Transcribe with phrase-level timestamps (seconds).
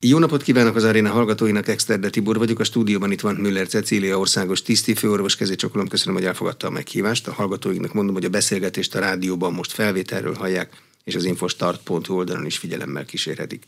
[0.00, 4.18] Jó napot kívánok az aréna hallgatóinak, Exterde Tibor vagyok, a stúdióban itt van Müller Cecília,
[4.18, 7.28] országos tisztifőorvos, csokolom, köszönöm, hogy elfogadta a meghívást.
[7.28, 12.46] A hallgatóinknak mondom, hogy a beszélgetést a rádióban most felvételről hallják, és az infostart.hu oldalon
[12.46, 13.64] is figyelemmel kísérhetik.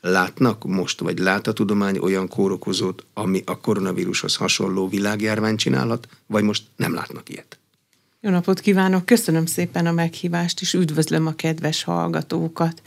[0.00, 6.42] Látnak most, vagy lát a tudomány olyan kórokozót, ami a koronavírushoz hasonló világjárvány csinálhat, vagy
[6.42, 7.58] most nem látnak ilyet?
[8.20, 12.82] Jó napot kívánok, köszönöm szépen a meghívást, és üdvözlöm a kedves hallgatókat.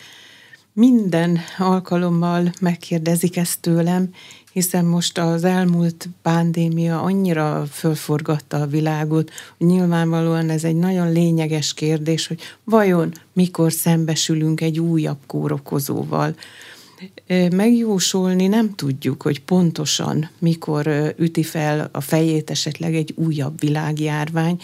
[0.76, 4.10] Minden alkalommal megkérdezik ezt tőlem,
[4.54, 11.74] hiszen most az elmúlt pandémia annyira fölforgatta a világot, hogy nyilvánvalóan ez egy nagyon lényeges
[11.74, 16.36] kérdés, hogy vajon mikor szembesülünk egy újabb kórokozóval.
[17.52, 24.62] Megjósolni nem tudjuk, hogy pontosan mikor üti fel a fejét esetleg egy újabb világjárvány,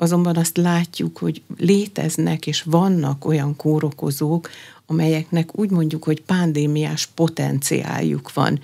[0.00, 4.50] azonban azt látjuk, hogy léteznek és vannak olyan kórokozók,
[4.86, 8.60] amelyeknek úgy mondjuk, hogy pandémiás potenciáljuk van.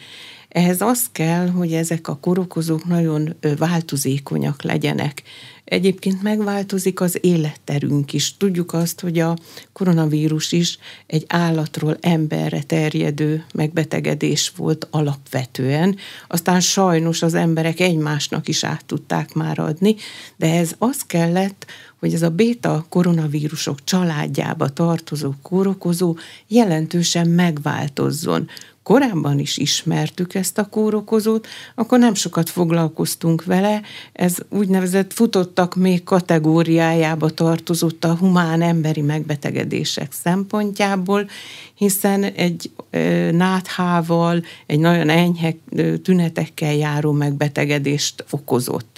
[0.49, 5.23] Ehhez az kell, hogy ezek a korokozók nagyon változékonyak legyenek.
[5.67, 8.37] Egyébként megváltozik az életterünk is.
[8.37, 9.37] Tudjuk azt, hogy a
[9.73, 15.97] koronavírus is egy állatról emberre terjedő megbetegedés volt alapvetően.
[16.29, 19.97] Aztán sajnos az emberek egymásnak is át tudták már adni,
[20.37, 21.67] de ez az kellett,
[21.99, 28.49] hogy ez a béta koronavírusok családjába tartozó kórokozó jelentősen megváltozzon.
[28.87, 36.05] Korábban is ismertük ezt a kórokozót, akkor nem sokat foglalkoztunk vele, ez úgynevezett futottak még
[36.05, 41.29] kategóriájába tartozott a humán emberi megbetegedések szempontjából,
[41.75, 42.71] hiszen egy
[43.31, 45.55] náthával, egy nagyon enyhe
[46.03, 48.96] tünetekkel járó megbetegedést okozott.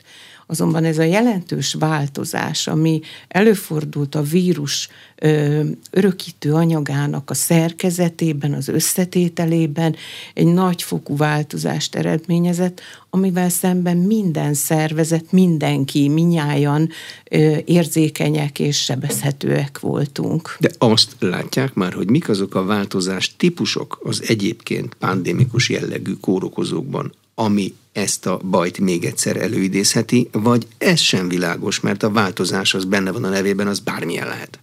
[0.51, 8.69] Azonban ez a jelentős változás, ami előfordult a vírus ö, örökítő anyagának a szerkezetében, az
[8.69, 9.97] összetételében,
[10.35, 16.89] egy nagyfokú változást eredményezett, amivel szemben minden szervezet, mindenki, minnyájan
[17.31, 20.57] ö, érzékenyek és sebezhetőek voltunk.
[20.61, 27.13] De azt látják már, hogy mik azok a változás típusok az egyébként pandémikus jellegű kórokozókban,
[27.35, 32.85] ami ezt a bajt még egyszer előidézheti, vagy ez sem világos, mert a változás az
[32.85, 34.59] benne van a nevében, az bármilyen lehet.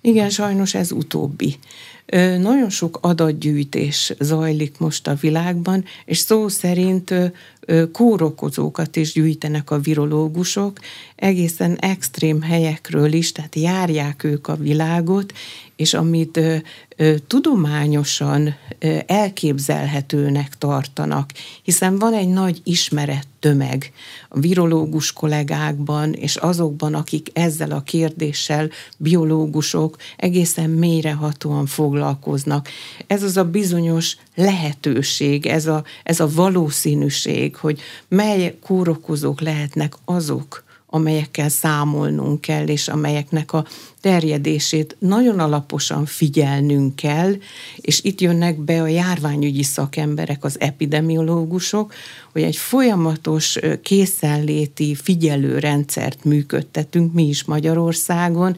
[0.00, 1.58] Igen, sajnos ez utóbbi.
[2.38, 7.14] Nagyon sok adatgyűjtés zajlik most a világban, és szó szerint
[7.92, 10.78] kórokozókat is gyűjtenek a virológusok,
[11.20, 15.32] egészen extrém helyekről is, tehát járják ők a világot,
[15.76, 16.56] és amit ö,
[16.96, 21.30] ö, tudományosan ö, elképzelhetőnek tartanak,
[21.62, 23.92] hiszen van egy nagy ismeret tömeg
[24.28, 32.68] a virológus kollégákban, és azokban, akik ezzel a kérdéssel, biológusok egészen mélyrehatóan foglalkoznak.
[33.06, 40.68] Ez az a bizonyos lehetőség, ez a, ez a valószínűség, hogy mely kórokozók lehetnek azok,
[40.92, 43.64] amelyekkel számolnunk kell, és amelyeknek a
[44.00, 47.34] terjedését nagyon alaposan figyelnünk kell,
[47.76, 51.92] és itt jönnek be a járványügyi szakemberek, az epidemiológusok,
[52.32, 58.56] hogy egy folyamatos készenléti figyelőrendszert működtetünk mi is Magyarországon.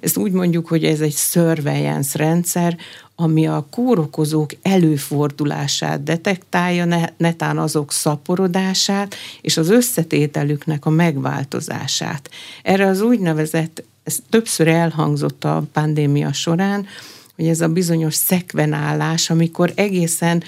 [0.00, 2.76] Ezt úgy mondjuk, hogy ez egy surveillance rendszer,
[3.22, 12.30] ami a kórokozók előfordulását detektálja, netán azok szaporodását és az összetételüknek a megváltozását.
[12.62, 16.86] Erre az úgynevezett, ez többször elhangzott a pandémia során,
[17.36, 20.42] hogy ez a bizonyos szekvenálás, amikor egészen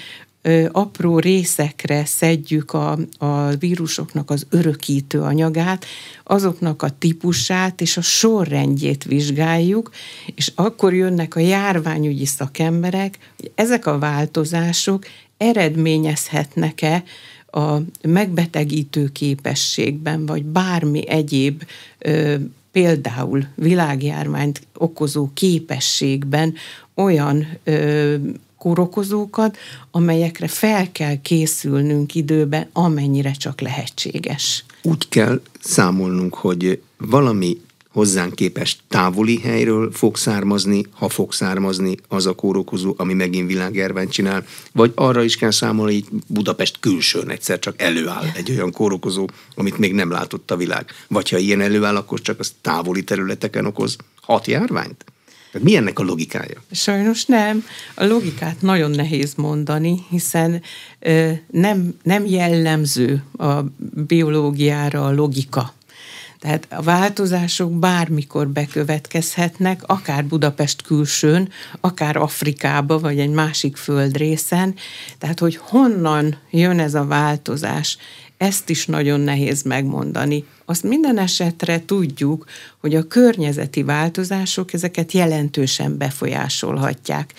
[0.71, 5.85] apró részekre szedjük a, a vírusoknak az örökítő anyagát,
[6.23, 9.91] azoknak a típusát és a sorrendjét vizsgáljuk,
[10.35, 15.05] és akkor jönnek a járványügyi szakemberek, hogy ezek a változások
[15.37, 17.03] eredményezhetnek-e
[17.51, 21.63] a megbetegítő képességben, vagy bármi egyéb
[21.97, 22.35] ö,
[22.71, 26.53] például világjárványt okozó képességben
[26.95, 28.15] olyan ö,
[28.65, 29.57] kórokozókat,
[29.91, 34.65] amelyekre fel kell készülnünk időben, amennyire csak lehetséges.
[34.81, 42.25] Úgy kell számolnunk, hogy valami hozzánk képest távoli helyről fog származni, ha fog származni az
[42.25, 47.59] a kórokozó, ami megint világjárványt csinál, vagy arra is kell számolni, hogy Budapest külsőn egyszer
[47.59, 50.85] csak előáll egy olyan kórokozó, amit még nem látott a világ.
[51.07, 55.05] Vagy ha ilyen előáll, akkor csak az távoli területeken okoz hat járványt?
[55.55, 56.63] Tehát mi ennek a logikája?
[56.71, 57.65] Sajnos nem.
[57.95, 60.61] A logikát nagyon nehéz mondani, hiszen
[61.51, 63.53] nem, nem jellemző a
[64.07, 65.73] biológiára a logika.
[66.39, 71.49] Tehát a változások bármikor bekövetkezhetnek, akár Budapest külsőn,
[71.81, 74.75] akár Afrikába, vagy egy másik földrészen.
[75.17, 77.97] Tehát, hogy honnan jön ez a változás,
[78.37, 80.45] ezt is nagyon nehéz megmondani.
[80.65, 82.45] Azt minden esetre tudjuk,
[82.77, 87.33] hogy a környezeti változások ezeket jelentősen befolyásolhatják.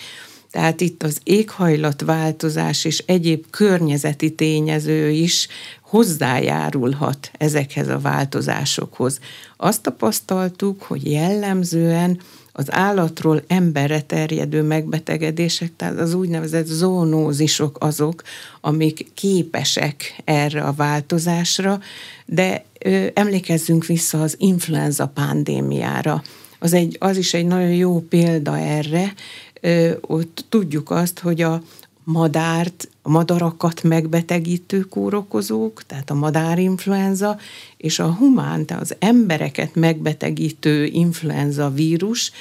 [0.51, 5.47] Tehát itt az éghajlatváltozás és egyéb környezeti tényező is
[5.81, 9.19] hozzájárulhat ezekhez a változásokhoz.
[9.57, 12.19] Azt tapasztaltuk, hogy jellemzően
[12.57, 18.23] az állatról emberre terjedő megbetegedések, tehát az úgynevezett zónózisok azok,
[18.61, 21.79] amik képesek erre a változásra,
[22.25, 26.23] de ö, emlékezzünk vissza az influenza pandémiára.
[26.59, 29.13] Az, egy, az is egy nagyon jó példa erre,
[29.61, 31.61] ö, ott tudjuk azt, hogy a
[32.03, 37.39] madárt, a madarakat megbetegítő kórokozók, tehát a madárinfluenza,
[37.77, 42.31] és a humán, tehát az embereket megbetegítő influenza vírus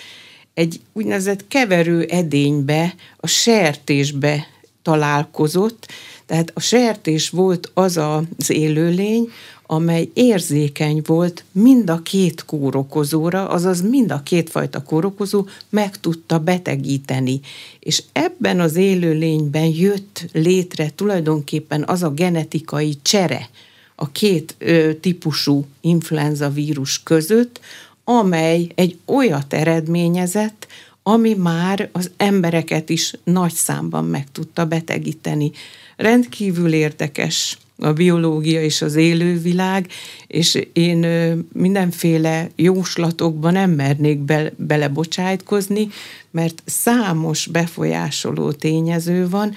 [0.54, 4.46] egy úgynevezett keverő edénybe, a sertésbe
[4.82, 5.88] találkozott,
[6.26, 9.30] tehát a sertés volt az az élőlény,
[9.66, 17.40] amely érzékeny volt mind a két kórokozóra, azaz mind a kétfajta kórokozó meg tudta betegíteni.
[17.80, 23.48] És ebben az élőlényben jött létre tulajdonképpen az a genetikai csere
[23.94, 27.60] a két ö, típusú influenza vírus között,
[28.04, 30.66] amely egy olyat eredményezett,
[31.02, 35.52] ami már az embereket is nagy számban meg tudta betegíteni.
[35.96, 39.86] Rendkívül érdekes a biológia és az élővilág,
[40.26, 41.06] és én
[41.52, 45.88] mindenféle jóslatokba nem mernék be, belebocsájtkozni,
[46.30, 49.54] mert számos befolyásoló tényező van,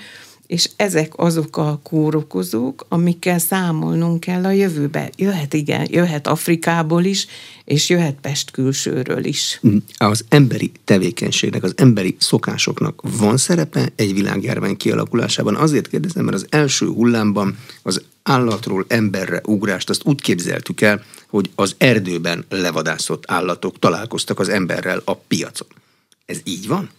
[0.49, 5.09] és ezek azok a kórokozók, amikkel számolnunk kell a jövőbe.
[5.15, 7.27] Jöhet igen, jöhet Afrikából is,
[7.65, 9.59] és jöhet Pest külsőről is.
[9.67, 15.55] Mm, az emberi tevékenységnek, az emberi szokásoknak van szerepe egy világjárvány kialakulásában?
[15.55, 21.49] Azért kérdezem, mert az első hullámban az állatról emberre ugrást, azt úgy képzeltük el, hogy
[21.55, 25.67] az erdőben levadászott állatok találkoztak az emberrel a piacon.
[26.25, 26.89] Ez így van?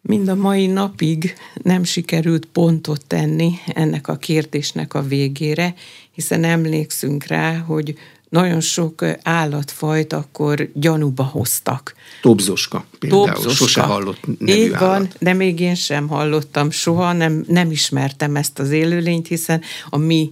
[0.00, 5.74] Mind a mai napig nem sikerült pontot tenni ennek a kérdésnek a végére,
[6.12, 7.94] hiszen emlékszünk rá, hogy
[8.28, 11.94] nagyon sok állatfajt akkor gyanúba hoztak.
[12.22, 13.52] Tobzoska például, Tobzoska.
[13.52, 15.16] sose hallott nevű Így van, állat.
[15.18, 20.30] de még én sem hallottam soha, nem, nem ismertem ezt az élőlényt, hiszen a mi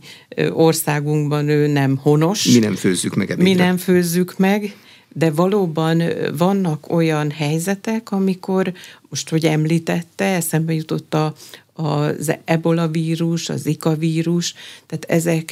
[0.52, 2.44] országunkban ő nem honos.
[2.44, 3.52] Mi nem főzzük meg ebédre.
[3.52, 4.74] Mi nem főzzük meg,
[5.14, 6.03] de valóban
[6.37, 8.73] vannak olyan helyzetek, amikor,
[9.09, 11.35] most hogy említette, eszembe jutott a,
[11.73, 14.55] az ebola vírus, az zika vírus,
[14.87, 15.50] tehát ezek,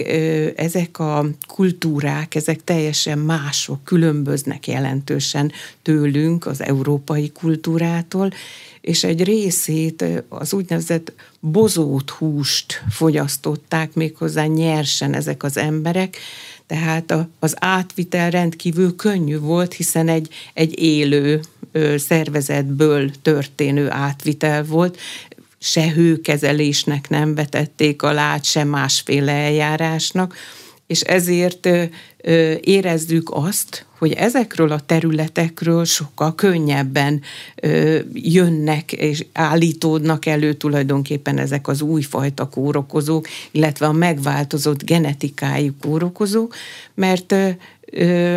[0.57, 5.53] ezek a kultúrák, ezek teljesen mások, különböznek jelentősen
[5.83, 8.31] tőlünk, az európai kultúrától,
[8.81, 16.17] és egy részét az úgynevezett bozót húst fogyasztották méghozzá nyersen ezek az emberek,
[16.71, 21.41] tehát az átvitel rendkívül könnyű volt, hiszen egy, egy élő
[21.97, 24.99] szervezetből történő átvitel volt,
[25.59, 30.35] se hőkezelésnek nem vetették alá, se másféle eljárásnak,
[30.91, 31.69] és ezért
[32.61, 37.21] érezzük azt, hogy ezekről a területekről sokkal könnyebben
[38.13, 46.55] jönnek és állítódnak elő tulajdonképpen ezek az újfajta kórokozók, illetve a megváltozott genetikájú kórokozók,
[46.95, 47.35] mert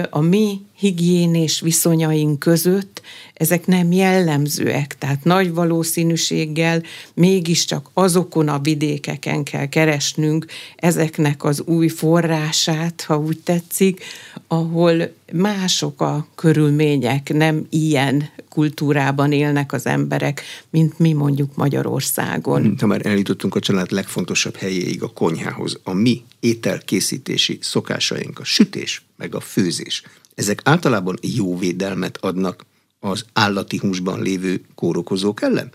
[0.10, 3.02] a mi higiénés viszonyaink között
[3.34, 11.88] ezek nem jellemzőek, tehát nagy valószínűséggel mégiscsak azokon a vidékeken kell keresnünk ezeknek az új
[11.88, 14.04] forrását, ha úgy tetszik,
[14.48, 22.75] ahol mások a körülmények, nem ilyen kultúrában élnek az emberek, mint mi mondjuk Magyarországon.
[22.80, 29.04] Ha már elítottunk a család legfontosabb helyéig, a konyhához, a mi ételkészítési szokásaink, a sütés,
[29.18, 30.04] meg a főzés,
[30.36, 32.66] ezek általában jó védelmet adnak
[33.00, 35.72] az állati húsban lévő kórokozók ellen?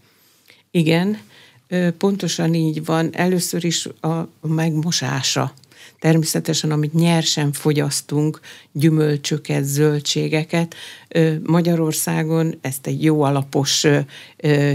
[0.70, 1.18] Igen,
[1.98, 3.14] pontosan így van.
[3.14, 5.52] Először is a megmosása.
[6.00, 8.40] Természetesen, amit nyersen fogyasztunk,
[8.72, 10.74] gyümölcsöket, zöldségeket,
[11.42, 13.86] Magyarországon ezt egy jó alapos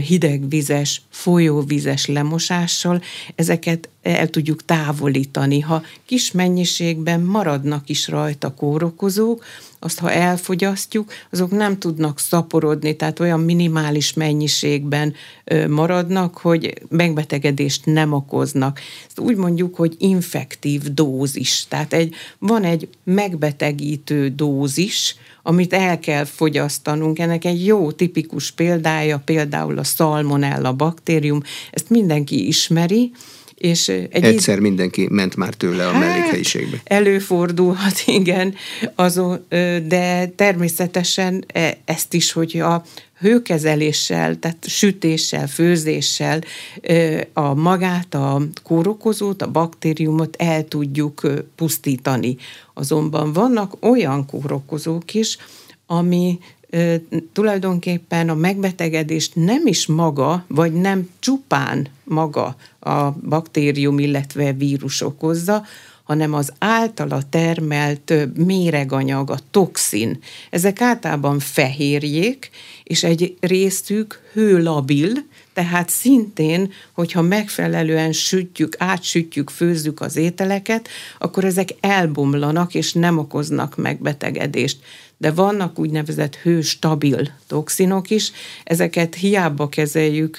[0.07, 3.01] hidegvizes, folyóvizes lemosással
[3.35, 5.59] ezeket el tudjuk távolítani.
[5.59, 9.45] Ha kis mennyiségben maradnak is rajta kórokozók,
[9.79, 15.13] azt ha elfogyasztjuk, azok nem tudnak szaporodni, tehát olyan minimális mennyiségben
[15.67, 18.79] maradnak, hogy megbetegedést nem okoznak.
[19.07, 21.65] Ezt úgy mondjuk, hogy infektív dózis.
[21.67, 27.19] Tehát egy, van egy megbetegítő dózis, amit el kell fogyasztanunk.
[27.19, 31.41] Ennek egy jó tipikus példája például a salmonella baktérium,
[31.71, 33.11] ezt mindenki ismeri,
[33.63, 36.81] és egy Egyszer mindenki ment már tőle a hát, mellékhelyiségbe.
[36.83, 38.55] Előfordulhat, igen,
[38.95, 39.45] azon,
[39.87, 42.83] de természetesen e, ezt is, hogy a
[43.19, 46.41] hőkezeléssel, tehát sütéssel, főzéssel
[47.33, 52.37] a magát, a kórokozót, a baktériumot el tudjuk pusztítani.
[52.73, 55.37] Azonban vannak olyan kórokozók is,
[55.85, 56.39] ami
[57.33, 65.63] tulajdonképpen a megbetegedést nem is maga, vagy nem csupán maga a baktérium, illetve vírus okozza,
[66.03, 70.19] hanem az általa termelt méreganyag, a toxin.
[70.49, 72.49] Ezek általában fehérjék,
[72.83, 75.11] és egy részük hőlabil,
[75.53, 80.87] tehát szintén, hogyha megfelelően sütjük, átsütjük, főzzük az ételeket,
[81.19, 84.77] akkor ezek elbomlanak és nem okoznak megbetegedést
[85.23, 88.31] de vannak úgynevezett hőstabil toxinok is,
[88.63, 90.37] ezeket hiába kezeljük,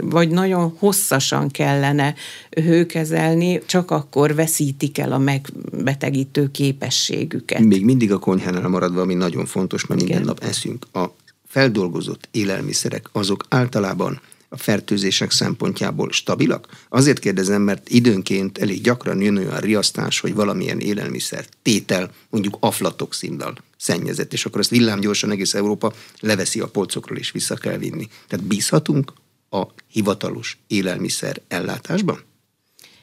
[0.00, 2.14] vagy nagyon hosszasan kellene
[2.50, 7.60] hőkezelni, csak akkor veszítik el a megbetegítő képességüket.
[7.60, 10.16] Még mindig a konyhánál maradva, ami nagyon fontos, mert Igen.
[10.16, 10.86] minden nap eszünk.
[10.92, 11.04] A
[11.46, 16.68] feldolgozott élelmiszerek azok általában a fertőzések szempontjából stabilak?
[16.88, 23.54] Azért kérdezem, mert időnként elég gyakran jön olyan riasztás, hogy valamilyen élelmiszer tétel, mondjuk aflatoxinnal
[23.76, 28.08] szennyezett, és akkor ezt villámgyorsan egész Európa leveszi a polcokról és vissza kell vinni.
[28.28, 29.12] Tehát bízhatunk
[29.50, 32.26] a hivatalos élelmiszer ellátásban?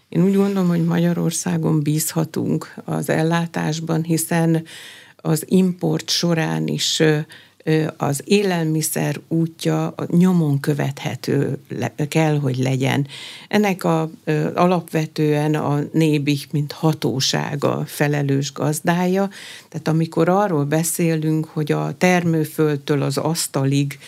[0.10, 4.66] Én úgy gondolom, hogy Magyarországon bízhatunk az ellátásban, hiszen
[5.16, 7.02] az import során is
[7.98, 11.58] az élelmiszer útja nyomon követhető
[12.10, 13.08] kell, hogy legyen.
[13.48, 14.10] Ennek a,
[14.54, 19.30] alapvetően a nébik, mint hatósága felelős gazdája,
[19.70, 24.00] tehát amikor arról beszélünk, hogy a termőföldtől az asztalig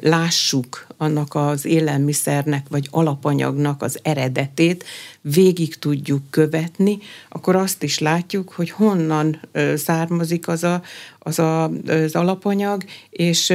[0.00, 4.84] lássuk annak az élelmiszernek vagy alapanyagnak az eredetét,
[5.20, 6.98] végig tudjuk követni,
[7.28, 9.40] akkor azt is látjuk, hogy honnan
[9.76, 10.82] származik az a,
[11.18, 13.52] az, a, az alapanyag, és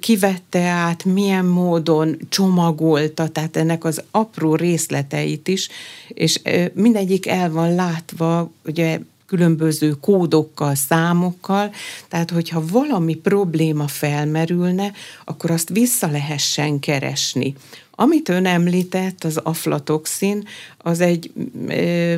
[0.00, 5.68] kivette át, milyen módon csomagolta, tehát ennek az apró részleteit is,
[6.08, 6.40] és
[6.72, 8.98] mindegyik el van látva, ugye
[9.34, 11.70] különböző kódokkal, számokkal,
[12.08, 14.92] tehát hogyha valami probléma felmerülne,
[15.24, 17.54] akkor azt vissza lehessen keresni.
[17.90, 20.48] Amit ön említett, az aflatoxin,
[20.78, 21.32] az egy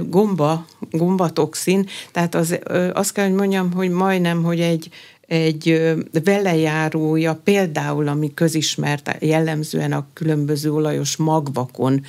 [0.08, 2.58] gomba, gombatoxin, tehát az,
[2.92, 4.90] azt kell, hogy mondjam, hogy majdnem, hogy egy
[5.26, 12.02] egy velejárója, például, ami közismert, jellemzően a különböző olajos magvakon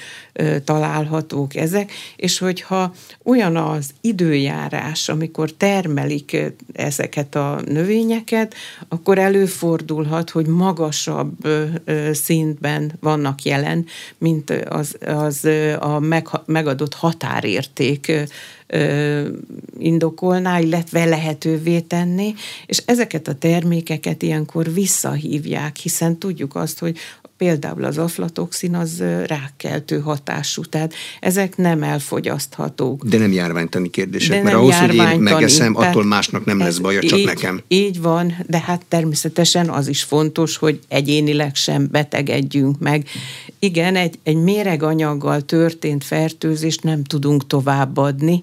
[0.64, 2.94] találhatók ezek, és hogyha
[3.24, 6.38] olyan az időjárás, amikor termelik
[6.74, 8.54] ezeket a növényeket,
[8.88, 11.48] akkor előfordulhat, hogy magasabb
[12.12, 13.86] szintben vannak jelen,
[14.18, 15.46] mint az, az
[15.80, 16.00] a
[16.46, 18.12] megadott határérték
[19.78, 22.34] indokolná, illetve lehetővé tenni,
[22.66, 26.98] és ezeket a termékeket ilyenkor visszahívják, hiszen tudjuk azt, hogy
[27.38, 33.06] például az aflatoxin az rákkeltő hatású, tehát ezek nem elfogyaszthatók.
[33.06, 37.02] De nem járványtani kérdések, de mert ahhoz, hogy én megeszem, attól másnak nem lesz baja,
[37.02, 37.62] csak így, nekem.
[37.68, 43.08] Így van, de hát természetesen az is fontos, hogy egyénileg sem betegedjünk meg.
[43.60, 48.42] Igen, egy, egy méreganyaggal történt fertőzést nem tudunk továbbadni.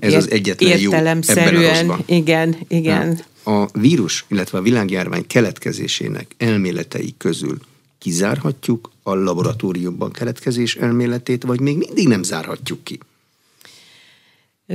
[0.00, 3.20] Ez az egyetlen jó ebben a Igen, igen.
[3.44, 7.58] A vírus, illetve a világjárvány keletkezésének elméletei közül
[7.98, 12.98] kizárhatjuk a laboratóriumban keletkezés elméletét, vagy még mindig nem zárhatjuk ki?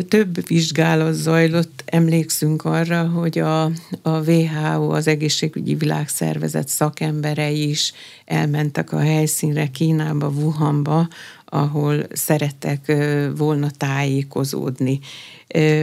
[0.07, 3.63] Több vizsgálat zajlott, emlékszünk arra, hogy a,
[4.01, 7.93] a WHO, az Egészségügyi Világszervezet szakemberei is
[8.25, 11.07] elmentek a helyszínre, Kínába, Wuhanba,
[11.45, 12.93] ahol szerettek
[13.37, 14.99] volna tájékozódni.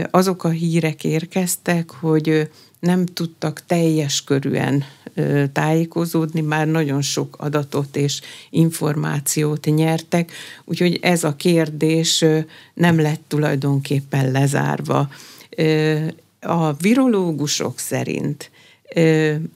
[0.09, 2.49] Azok a hírek érkeztek, hogy
[2.81, 4.83] nem tudtak teljes körűen
[5.53, 10.31] tájékozódni, már nagyon sok adatot és információt nyertek,
[10.65, 12.25] úgyhogy ez a kérdés
[12.73, 15.09] nem lett tulajdonképpen lezárva.
[16.39, 18.51] a virológusok szerint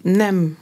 [0.02, 0.58] nem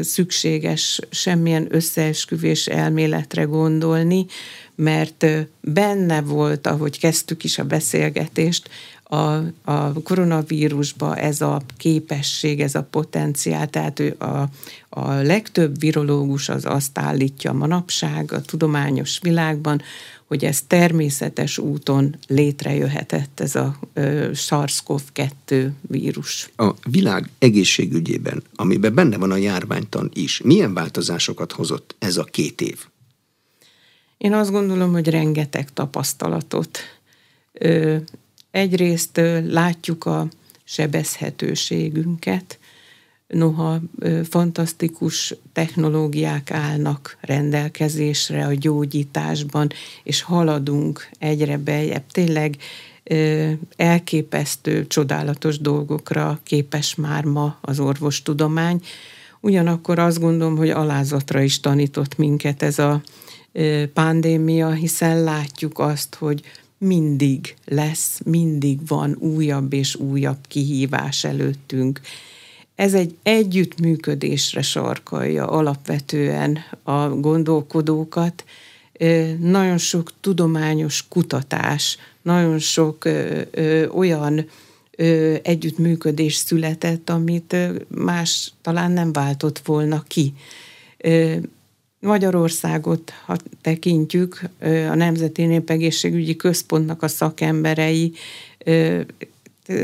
[0.00, 4.26] szükséges semmilyen összeesküvés elméletre gondolni,
[4.74, 5.26] mert
[5.60, 8.68] benne volt, ahogy kezdtük is a beszélgetést,
[9.08, 14.48] a, a koronavírusba ez a képesség, ez a potenciál, tehát ő a,
[14.88, 19.82] a legtöbb virológus az azt állítja manapság a tudományos világban,
[20.26, 23.78] hogy ez természetes úton létrejöhetett ez a
[24.34, 26.50] SARS-CoV-2 vírus.
[26.56, 32.60] A világ egészségügyében, amiben benne van a járványtan is, milyen változásokat hozott ez a két
[32.60, 32.86] év?
[34.18, 36.78] Én azt gondolom, hogy rengeteg tapasztalatot.
[38.56, 40.28] Egyrészt látjuk a
[40.64, 42.58] sebezhetőségünket,
[43.28, 43.80] noha
[44.28, 49.68] fantasztikus technológiák állnak rendelkezésre a gyógyításban,
[50.02, 52.04] és haladunk egyre bejebb.
[52.10, 52.56] Tényleg
[53.76, 58.80] elképesztő, csodálatos dolgokra képes már ma az orvostudomány.
[59.40, 63.02] Ugyanakkor azt gondolom, hogy alázatra is tanított minket ez a
[63.92, 66.42] pandémia, hiszen látjuk azt, hogy
[66.78, 72.00] mindig lesz, mindig van újabb és újabb kihívás előttünk
[72.76, 78.44] ez egy együttműködésre sarkalja alapvetően a gondolkodókat.
[79.40, 83.08] Nagyon sok tudományos kutatás, nagyon sok
[83.94, 84.48] olyan
[85.42, 87.56] együttműködés született, amit
[87.88, 90.34] más talán nem váltott volna ki.
[92.00, 98.12] Magyarországot, ha tekintjük, a Nemzeti Népegészségügyi Központnak a szakemberei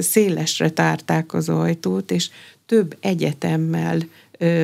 [0.00, 2.30] szélesre tárták az ajtót, és
[2.66, 3.98] több egyetemmel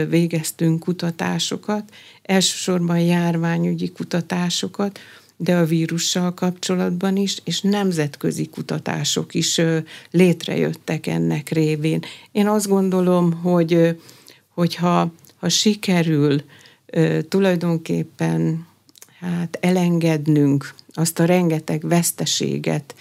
[0.09, 4.99] végeztünk kutatásokat, elsősorban járványügyi kutatásokat,
[5.37, 9.61] de a vírussal kapcsolatban is, és nemzetközi kutatások is
[10.11, 12.01] létrejöttek ennek révén.
[12.33, 13.97] Én azt gondolom, hogy
[14.49, 16.43] hogyha ha sikerül
[17.29, 18.67] tulajdonképpen
[19.21, 22.95] hát elengednünk azt a rengeteg veszteséget,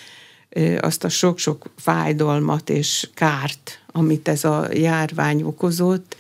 [0.80, 6.16] azt a sok-sok fájdalmat és kárt, amit ez a járvány okozott,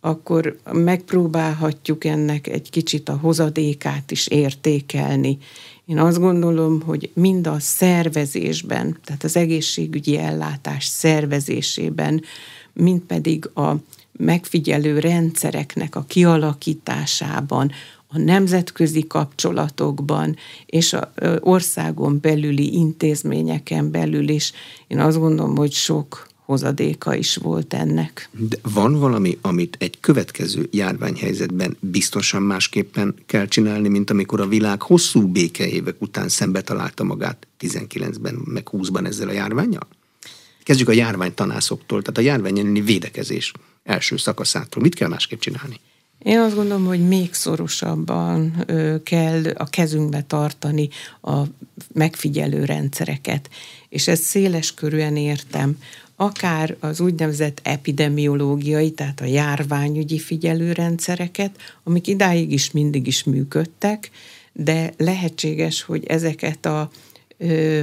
[0.00, 5.38] akkor megpróbálhatjuk ennek egy kicsit a hozadékát is értékelni.
[5.86, 12.22] Én azt gondolom, hogy mind a szervezésben, tehát az egészségügyi ellátás szervezésében,
[12.72, 13.74] mind pedig a
[14.20, 17.70] megfigyelő rendszereknek a kialakításában,
[18.12, 20.36] a nemzetközi kapcsolatokban
[20.66, 24.52] és a országon belüli intézményeken belül is.
[24.86, 28.28] Én azt gondolom, hogy sok hozadéka is volt ennek.
[28.48, 34.82] De van valami, amit egy következő járványhelyzetben biztosan másképpen kell csinálni, mint amikor a világ
[34.82, 39.88] hosszú békeévek után szembe találta magát 19-ben, meg 20-ban ezzel a járványjal?
[40.62, 43.52] Kezdjük a járványtanászoktól, tehát a járvány védekezés
[43.90, 44.82] első szakaszától.
[44.82, 45.80] Mit kell másképp csinálni?
[46.22, 48.64] Én azt gondolom, hogy még szorosabban
[49.02, 50.88] kell a kezünkbe tartani
[51.22, 51.38] a
[51.92, 53.50] megfigyelő rendszereket,
[53.88, 55.78] és ezt széles körűen értem.
[56.16, 61.50] Akár az úgynevezett epidemiológiai, tehát a járványügyi figyelőrendszereket,
[61.84, 64.10] amik idáig is mindig is működtek,
[64.52, 66.90] de lehetséges, hogy ezeket a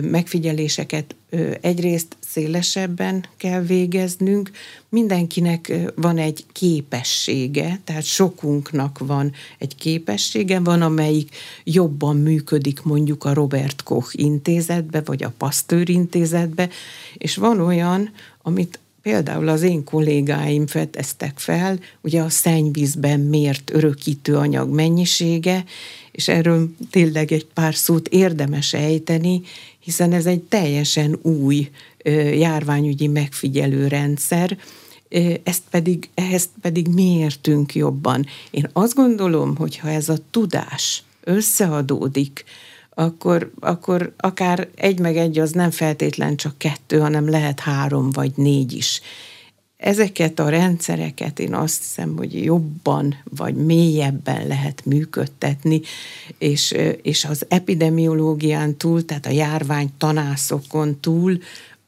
[0.02, 1.16] megfigyeléseket
[1.62, 4.52] egyrészt szélesebben kell végeznünk,
[4.90, 13.34] mindenkinek van egy képessége, tehát sokunknak van egy képessége, van amelyik jobban működik mondjuk a
[13.34, 16.70] Robert Koch intézetbe, vagy a Pasteur intézetbe,
[17.18, 24.70] és van olyan, amit például az én kollégáim fedeztek fel, ugye a szennyvízben mért örökítőanyag
[24.70, 25.64] mennyisége,
[26.18, 29.42] és erről tényleg egy pár szót érdemes ejteni,
[29.80, 31.70] hiszen ez egy teljesen új
[32.34, 34.58] járványügyi megfigyelő rendszer,
[35.44, 38.26] ezt pedig, ehhez pedig mi értünk jobban.
[38.52, 42.44] Én azt gondolom, hogy ha ez a tudás összeadódik,
[42.90, 48.32] akkor, akkor akár egy meg egy az nem feltétlen csak kettő, hanem lehet három vagy
[48.36, 49.02] négy is
[49.78, 55.82] ezeket a rendszereket én azt hiszem, hogy jobban vagy mélyebben lehet működtetni,
[56.38, 61.38] és, és az epidemiológián túl, tehát a járvány tanászokon túl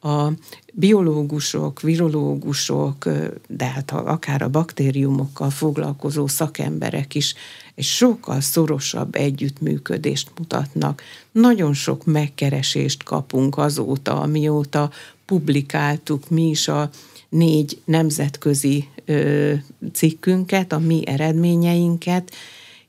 [0.02, 0.28] a
[0.72, 3.08] biológusok, virológusok,
[3.48, 7.34] de hát akár a baktériumokkal foglalkozó szakemberek is
[7.74, 11.02] egy sokkal szorosabb együttműködést mutatnak.
[11.32, 14.90] Nagyon sok megkeresést kapunk azóta, amióta
[15.24, 16.90] publikáltuk mi is a
[17.30, 19.52] négy nemzetközi ö,
[19.92, 22.30] cikkünket, a mi eredményeinket,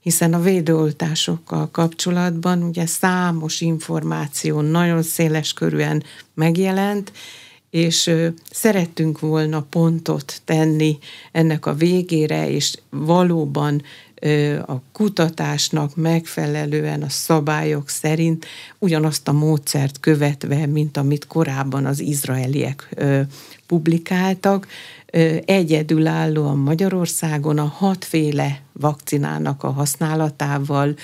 [0.02, 7.12] hiszen a védőoltásokkal kapcsolatban ugye számos információ nagyon széles körűen megjelent,
[7.70, 8.12] és
[8.52, 10.98] szerettünk volna pontot tenni
[11.32, 13.82] ennek a végére, és valóban
[14.66, 18.46] a kutatásnak megfelelően a szabályok szerint
[18.80, 22.96] ugyanazt a módszert követve, mint amit korábban az izraeliek
[23.72, 24.68] publikáltak,
[25.46, 30.96] egyedülállóan Magyarországon a hatféle vakcinának a használatával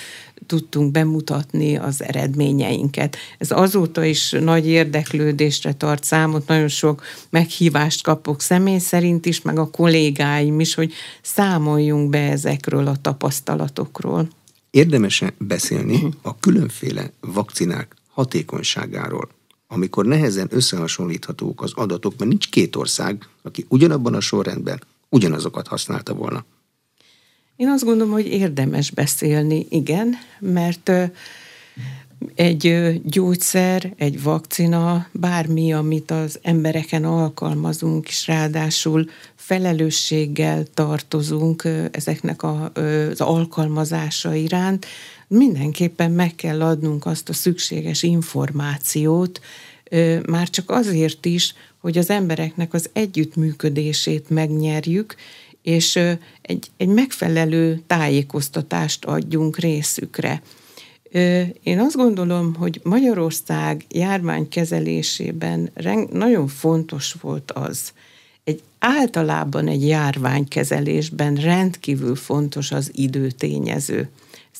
[0.45, 3.17] tudtunk bemutatni az eredményeinket.
[3.37, 9.57] Ez azóta is nagy érdeklődésre tart számot, nagyon sok meghívást kapok személy szerint is, meg
[9.57, 14.27] a kollégáim is, hogy számoljunk be ezekről a tapasztalatokról.
[14.69, 19.29] Érdemes beszélni a különféle vakcinák hatékonyságáról,
[19.67, 26.13] amikor nehezen összehasonlíthatók az adatok, mert nincs két ország, aki ugyanabban a sorrendben ugyanazokat használta
[26.13, 26.45] volna.
[27.55, 30.91] Én azt gondolom, hogy érdemes beszélni, igen, mert
[32.35, 42.71] egy gyógyszer, egy vakcina, bármi, amit az embereken alkalmazunk, és ráadásul felelősséggel tartozunk ezeknek a,
[43.11, 44.85] az alkalmazása iránt,
[45.27, 49.41] mindenképpen meg kell adnunk azt a szükséges információt,
[50.25, 55.15] már csak azért is, hogy az embereknek az együttműködését megnyerjük,
[55.61, 55.95] és
[56.41, 60.41] egy, egy megfelelő tájékoztatást adjunk részükre.
[61.63, 65.71] Én azt gondolom, hogy Magyarország járvány kezelésében
[66.11, 67.91] nagyon fontos volt az,
[68.43, 74.09] egy általában egy járványkezelésben rendkívül fontos az időtényező.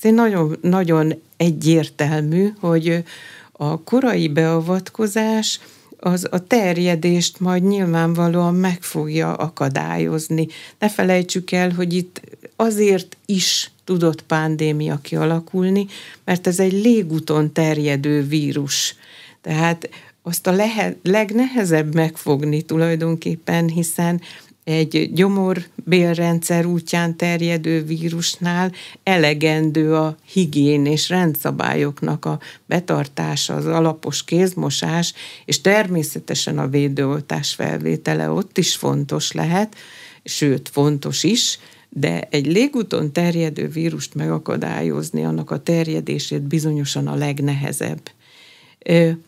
[0.02, 3.04] Ez nagyon, nagyon egyértelmű, hogy
[3.52, 5.60] a korai beavatkozás
[6.00, 10.48] az a terjedést majd nyilvánvalóan meg fogja akadályozni.
[10.80, 12.22] Ne felejtsük el, hogy itt
[12.56, 15.86] azért is tudott pandémia kialakulni,
[16.26, 18.96] mert ez egy légúton terjedő vírus.
[19.42, 19.90] Tehát
[20.22, 24.22] azt a lehe, legnehezebb megfogni tulajdonképpen, hiszen
[24.64, 28.72] egy gyomorbélrendszer útján terjedő vírusnál
[29.04, 35.14] elegendő a higién és rendszabályoknak a betartása, az alapos kézmosás,
[35.46, 39.76] és természetesen a védőoltás felvétele ott is fontos lehet,
[40.24, 48.12] sőt fontos is, de egy légúton terjedő vírust megakadályozni, annak a terjedését bizonyosan a legnehezebb.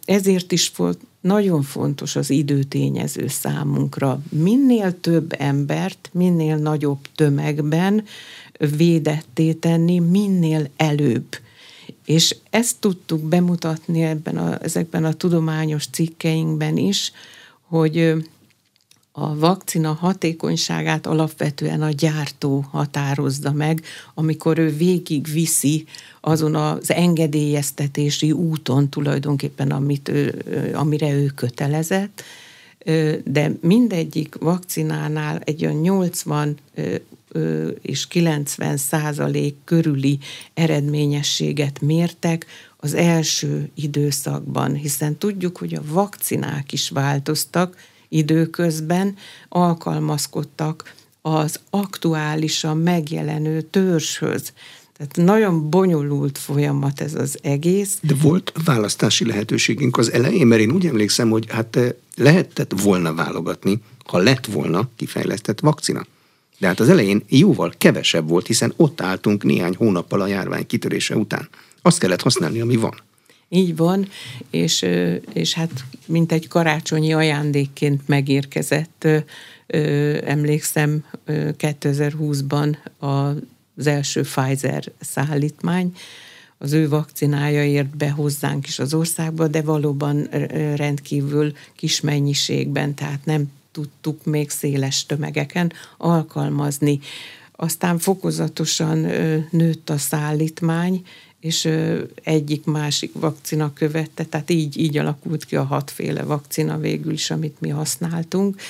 [0.05, 4.21] Ezért is volt nagyon fontos az időtényező számunkra.
[4.29, 8.03] Minél több embert, minél nagyobb tömegben
[8.77, 11.37] védetté tenni, minél előbb.
[12.05, 17.11] És ezt tudtuk bemutatni ebben a, ezekben a tudományos cikkeinkben is,
[17.61, 18.13] hogy
[19.21, 23.81] a vakcina hatékonyságát alapvetően a gyártó határozza meg,
[24.13, 25.85] amikor ő végig viszi
[26.21, 32.23] azon az engedélyeztetési úton tulajdonképpen, amit ő, amire ő kötelezett,
[33.23, 36.57] de mindegyik vakcinánál egy olyan 80
[37.81, 40.19] és 90 százalék körüli
[40.53, 42.45] eredményességet mértek
[42.77, 47.75] az első időszakban, hiszen tudjuk, hogy a vakcinák is változtak,
[48.09, 49.15] időközben
[49.49, 54.53] alkalmazkodtak az aktuálisan megjelenő törzshöz.
[54.97, 57.97] Tehát nagyon bonyolult folyamat ez az egész.
[58.01, 63.13] De volt választási lehetőségünk az elején, mert én úgy emlékszem, hogy hát eh, lehetett volna
[63.13, 66.05] válogatni, ha lett volna kifejlesztett vakcina.
[66.57, 71.15] De hát az elején jóval kevesebb volt, hiszen ott álltunk néhány hónappal a járvány kitörése
[71.15, 71.49] után.
[71.81, 73.01] Azt kellett használni, ami van.
[73.49, 74.07] Így van,
[74.49, 74.85] és,
[75.33, 75.71] és hát
[76.05, 79.07] mint egy karácsonyi ajándékként megérkezett,
[80.25, 82.77] emlékszem 2020-ban
[83.77, 85.95] az első Pfizer szállítmány,
[86.57, 90.23] az ő vakcinája ért be hozzánk is az országba, de valóban
[90.75, 96.99] rendkívül kis mennyiségben, tehát nem tudtuk még széles tömegeken alkalmazni.
[97.55, 98.97] Aztán fokozatosan
[99.49, 101.01] nőtt a szállítmány,
[101.39, 101.69] és
[102.23, 107.61] egyik másik vakcina követte, tehát így, így alakult ki a hatféle vakcina végül is, amit
[107.61, 108.61] mi használtunk,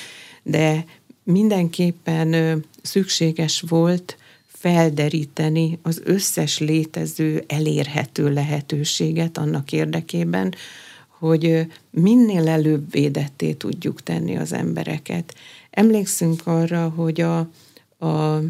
[0.42, 0.84] de
[1.22, 10.54] mindenképpen szükséges volt felderíteni az összes létező, elérhető lehetőséget annak érdekében,
[11.08, 15.34] hogy minél előbb védetté tudjuk tenni az embereket.
[15.70, 17.38] Emlékszünk arra, hogy a,
[18.06, 18.40] a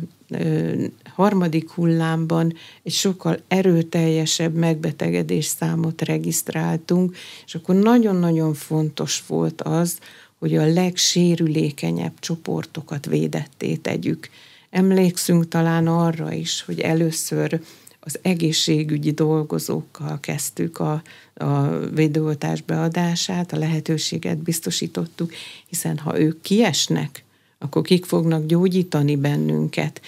[1.20, 9.98] harmadik hullámban egy sokkal erőteljesebb megbetegedés számot regisztráltunk, és akkor nagyon-nagyon fontos volt az,
[10.38, 14.28] hogy a legsérülékenyebb csoportokat védetté tegyük.
[14.70, 17.60] Emlékszünk talán arra is, hogy először
[18.00, 21.02] az egészségügyi dolgozókkal kezdtük a,
[21.34, 25.32] a védőoltás beadását, a lehetőséget biztosítottuk,
[25.66, 27.24] hiszen ha ők kiesnek,
[27.58, 30.00] akkor kik fognak gyógyítani bennünket.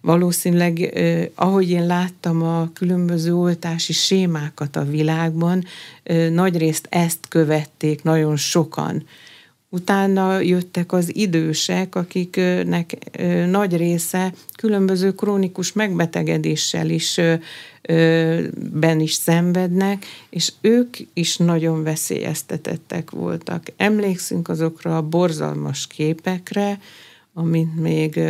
[0.00, 0.98] Valószínűleg,
[1.34, 5.64] ahogy én láttam a különböző oltási sémákat a világban,
[6.30, 9.04] nagyrészt ezt követték nagyon sokan.
[9.70, 12.96] Utána jöttek az idősek, akiknek
[13.50, 17.20] nagy része különböző krónikus megbetegedéssel is
[18.72, 23.66] ben is szenvednek, és ők is nagyon veszélyeztetettek voltak.
[23.76, 26.80] Emlékszünk azokra a borzalmas képekre,
[27.34, 28.20] amint még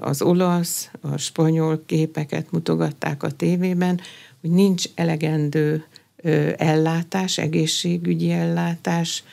[0.00, 4.00] az olasz, a spanyol képeket mutogatták a tévében,
[4.40, 5.84] hogy nincs elegendő
[6.56, 9.24] ellátás, egészségügyi ellátás,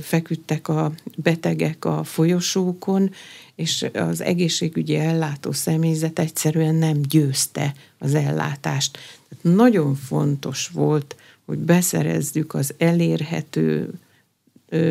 [0.00, 3.10] feküdtek a betegek a folyosókon,
[3.54, 8.98] és az egészségügyi ellátó személyzet egyszerűen nem győzte az ellátást.
[9.28, 13.90] Tehát nagyon fontos volt, hogy beszerezzük az elérhető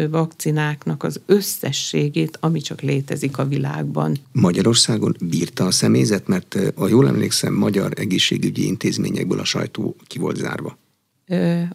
[0.10, 4.18] vakcináknak az összességét, ami csak létezik a világban.
[4.32, 10.36] Magyarországon bírta a személyzet, mert a jól emlékszem, magyar egészségügyi intézményekből a sajtó ki volt
[10.36, 10.78] zárva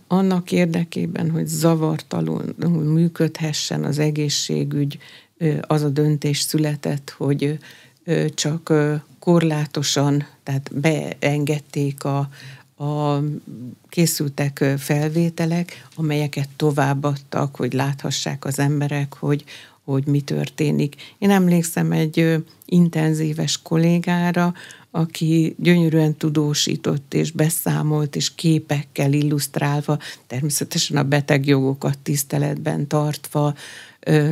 [0.06, 4.98] annak érdekében, hogy zavartalanul működhessen az egészségügy,
[5.60, 7.58] az a döntés született, hogy
[8.34, 8.72] csak
[9.18, 12.28] korlátosan, tehát beengedték a,
[12.76, 13.18] a
[13.88, 19.44] készültek felvételek, amelyeket továbbadtak, hogy láthassák az emberek, hogy,
[19.84, 20.94] hogy mi történik.
[21.18, 24.54] Én emlékszem egy intenzíves kollégára,
[24.90, 33.54] aki gyönyörűen tudósított és beszámolt, és képekkel illusztrálva, természetesen a betegjogokat tiszteletben tartva,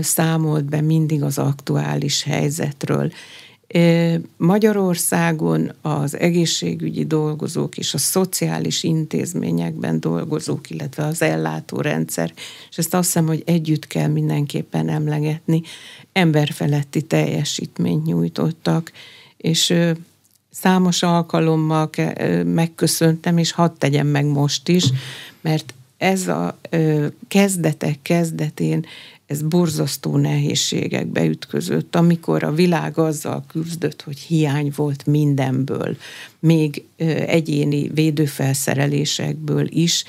[0.00, 3.12] számolt be mindig az aktuális helyzetről.
[4.36, 12.32] Magyarországon az egészségügyi dolgozók és a szociális intézményekben dolgozók, illetve az ellátórendszer,
[12.70, 15.62] és ezt azt hiszem, hogy együtt kell mindenképpen emlegetni,
[16.12, 18.92] emberfeletti teljesítményt nyújtottak,
[19.36, 19.74] és
[20.50, 21.90] számos alkalommal
[22.44, 24.84] megköszöntem, és hadd tegyem meg most is,
[25.40, 26.58] mert ez a
[27.28, 28.86] kezdetek kezdetén
[29.26, 35.96] ez borzasztó nehézségekbe ütközött, amikor a világ azzal küzdött, hogy hiány volt mindenből,
[36.38, 36.84] még
[37.26, 40.04] egyéni védőfelszerelésekből is,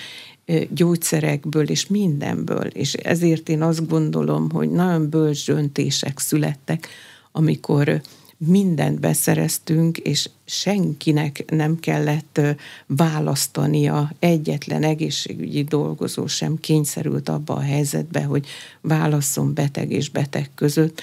[0.69, 2.65] gyógyszerekből és mindenből.
[2.65, 6.87] És ezért én azt gondolom, hogy nagyon bölcs döntések születtek,
[7.31, 8.01] amikor
[8.37, 12.41] mindent beszereztünk, és senkinek nem kellett
[12.85, 18.47] választania, egyetlen egészségügyi dolgozó sem kényszerült abba a helyzetbe, hogy
[18.81, 21.01] válasszon beteg és beteg között.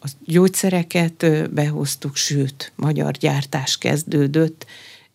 [0.00, 4.66] A gyógyszereket behoztuk, sőt, magyar gyártás kezdődött,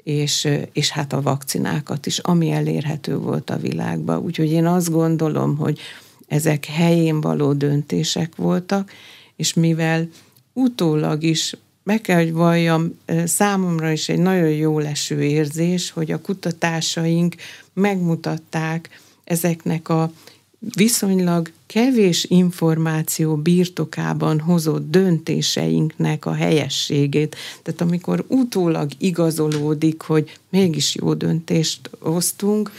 [0.04, 4.17] és, és hát a vakcinákat is, ami elérhető volt a világban.
[4.17, 5.80] Úgyhogy én azt gondolom, hogy
[6.28, 8.91] ezek helyén való döntések voltak,
[9.36, 10.10] és mivel
[10.58, 16.22] utólag is meg kell, hogy valljam, számomra is egy nagyon jó leső érzés, hogy a
[16.22, 17.36] kutatásaink
[17.74, 18.89] megmutatták
[19.24, 20.12] ezeknek a
[20.60, 27.36] viszonylag kevés információ birtokában hozott döntéseinknek a helyességét.
[27.63, 32.72] Tehát amikor utólag igazolódik, hogy mégis jó döntést hoztunk,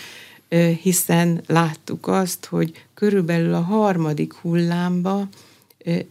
[0.83, 5.29] hiszen láttuk azt, hogy körülbelül a harmadik hullámba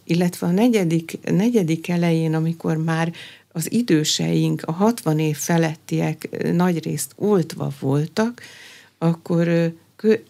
[0.04, 3.12] illetve a negyedik, negyedik elején, amikor már
[3.52, 8.42] az időseink, a 60 év felettiek nagyrészt oltva voltak,
[8.98, 9.72] akkor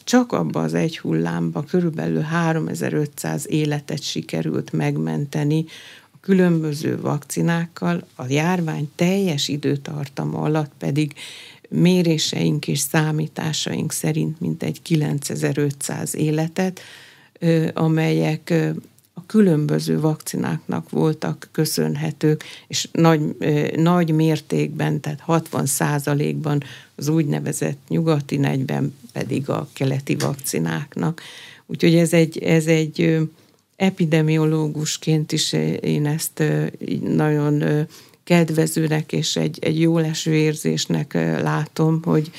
[0.05, 5.65] csak abba az egy hullámba körülbelül 3500 életet sikerült megmenteni
[6.11, 11.15] a különböző vakcinákkal, a járvány teljes időtartama alatt pedig
[11.69, 16.81] méréseink és számításaink szerint mintegy 9500 életet,
[17.75, 18.55] amelyek
[19.19, 23.21] a különböző vakcináknak voltak köszönhetők, és nagy,
[23.77, 26.63] nagy mértékben, tehát 60 százalékban
[26.95, 31.21] az úgynevezett nyugati, 40 pedig a keleti vakcináknak.
[31.67, 33.29] Úgyhogy ez egy, ez egy
[33.77, 36.43] epidemiológusként is én ezt
[37.01, 37.87] nagyon
[38.25, 42.31] kedvezőnek és egy, egy jó leső érzésnek látom, hogy,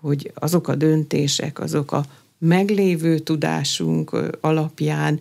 [0.00, 2.04] hogy azok a döntések, azok a
[2.38, 5.20] meglévő tudásunk alapján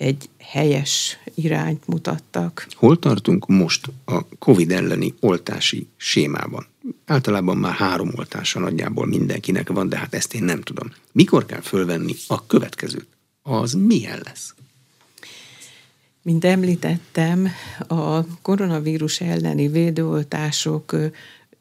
[0.00, 2.66] egy helyes irányt mutattak.
[2.74, 6.66] Hol tartunk most a COVID elleni oltási sémában?
[7.06, 10.92] Általában már három oltása nagyjából mindenkinek van, de hát ezt én nem tudom.
[11.12, 13.06] Mikor kell fölvenni a következőt?
[13.42, 14.54] Az milyen lesz?
[16.22, 17.48] Mint említettem,
[17.88, 20.96] a koronavírus elleni védőoltások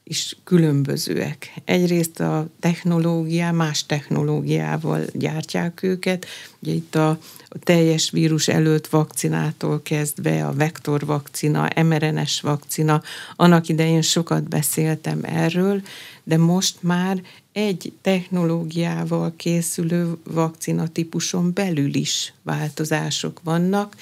[0.10, 1.54] is különbözőek.
[1.66, 6.26] Egyrészt a technológia, más technológiával gyártják őket.
[6.60, 7.10] Ugye itt a,
[7.50, 13.02] a teljes vírus előtt vakcinától kezdve a vektor vakcina, mRNS vakcina,
[13.36, 15.82] annak idején sokat beszéltem erről,
[16.24, 23.96] de most már egy technológiával készülő vakcina típuson belül is változások vannak.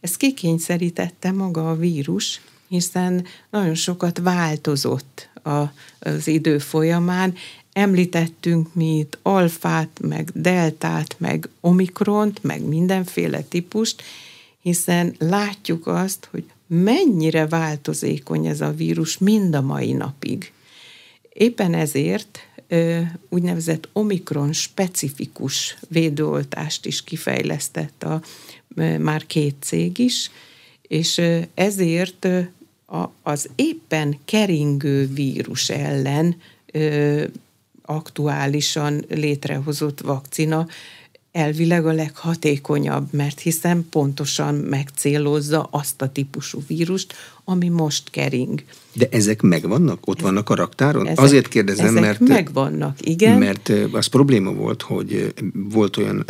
[0.00, 7.34] Ezt kikényszerítette maga a vírus, hiszen nagyon sokat változott a, az idő folyamán.
[7.72, 14.02] Említettünk mi itt alfát, meg deltát, meg omikront, meg mindenféle típust,
[14.60, 20.52] hiszen látjuk azt, hogy mennyire változékony ez a vírus mind a mai napig.
[21.32, 22.38] Éppen ezért
[23.28, 28.22] úgynevezett omikron specifikus védőoltást is kifejlesztett a,
[28.98, 30.30] már két cég is,
[30.82, 31.22] és
[31.54, 32.28] ezért
[32.92, 36.36] a, az éppen keringő vírus ellen
[36.72, 37.24] ö,
[37.82, 40.66] aktuálisan létrehozott vakcina
[41.32, 47.14] elvileg a leghatékonyabb, mert hiszen pontosan megcélozza azt a típusú vírust,
[47.52, 48.62] ami most kering.
[48.92, 50.06] De ezek megvannak?
[50.06, 51.06] Ott vannak a raktáron?
[51.06, 52.20] Ezek, Azért kérdezem, ezek mert...
[52.20, 53.38] megvannak, igen.
[53.38, 56.24] Mert az probléma volt, hogy volt olyan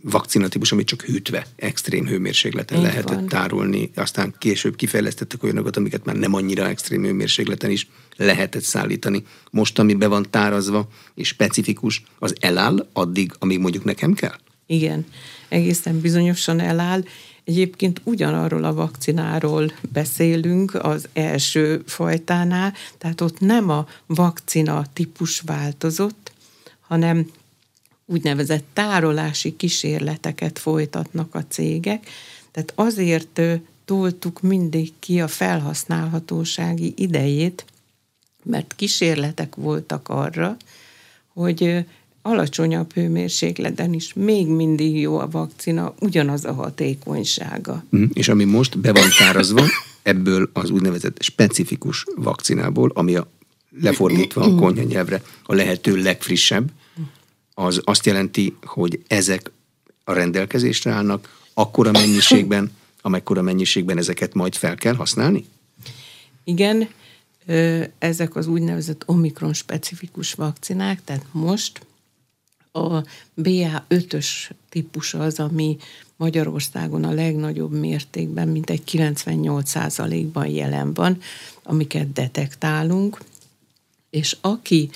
[0.00, 3.26] vakcinatípus, amit csak hűtve, extrém hőmérsékleten Így lehetett van.
[3.26, 3.90] tárolni.
[3.94, 9.22] Aztán később kifejlesztettek olyanokat, amiket már nem annyira extrém hőmérsékleten is lehetett szállítani.
[9.50, 14.38] Most, ami be van tárazva és specifikus, az eláll addig, amíg mondjuk nekem kell?
[14.66, 15.04] Igen,
[15.48, 17.02] egészen bizonyosan eláll.
[17.44, 26.32] Egyébként ugyanarról a vakcináról beszélünk az első fajtánál, tehát ott nem a vakcina típus változott,
[26.80, 27.30] hanem
[28.06, 32.08] úgynevezett tárolási kísérleteket folytatnak a cégek,
[32.50, 33.40] tehát azért
[33.84, 37.64] toltuk mindig ki a felhasználhatósági idejét,
[38.42, 40.56] mert kísérletek voltak arra,
[41.32, 41.86] hogy
[42.26, 47.84] alacsonyabb hőmérsékleten is még mindig jó a vakcina, ugyanaz a hatékonysága.
[47.96, 49.64] Mm, és ami most be van tárazva,
[50.02, 53.30] ebből az úgynevezett specifikus vakcinából, ami a
[53.80, 56.70] lefordítva a konyha nyelvre a lehető legfrissebb,
[57.54, 59.50] az azt jelenti, hogy ezek
[60.04, 65.46] a rendelkezésre állnak akkora mennyiségben, amekkora mennyiségben ezeket majd fel kell használni?
[66.44, 66.88] Igen,
[67.98, 71.80] ezek az úgynevezett omikron specifikus vakcinák, tehát most
[72.74, 73.02] a
[73.42, 75.76] BA5-ös típus az, ami
[76.16, 81.20] Magyarországon a legnagyobb mértékben, mint egy 98%-ban jelen van,
[81.62, 83.18] amiket detektálunk,
[84.10, 84.90] és aki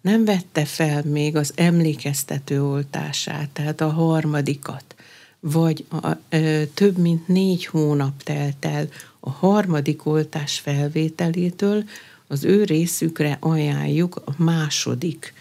[0.00, 4.94] nem vette fel még az emlékeztető oltását, tehát a harmadikat,
[5.40, 8.88] vagy a, ö, több mint négy hónap telt el
[9.20, 11.84] a harmadik oltás felvételétől,
[12.26, 15.34] az ő részükre ajánljuk a második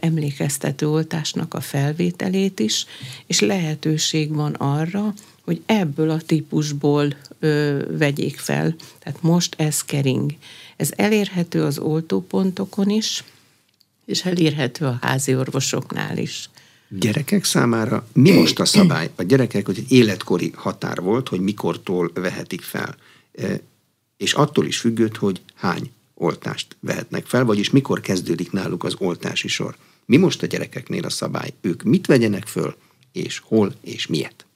[0.00, 2.86] emlékeztető oltásnak a felvételét is,
[3.26, 8.76] és lehetőség van arra, hogy ebből a típusból ö, vegyék fel.
[8.98, 10.34] Tehát most ez kering.
[10.76, 13.24] Ez elérhető az oltópontokon is,
[14.04, 16.50] és elérhető a házi orvosoknál is.
[16.88, 19.10] Gyerekek számára mi most a szabály?
[19.16, 22.96] A gyerekek, hogy egy életkori határ volt, hogy mikortól vehetik fel.
[23.38, 23.60] E,
[24.16, 29.48] és attól is függött, hogy hány oltást vehetnek fel, vagyis mikor kezdődik náluk az oltási
[29.48, 29.76] sor.
[30.04, 31.52] Mi most a gyerekeknél a szabály?
[31.60, 32.76] Ők mit vegyenek föl,
[33.12, 34.46] és hol, és miért?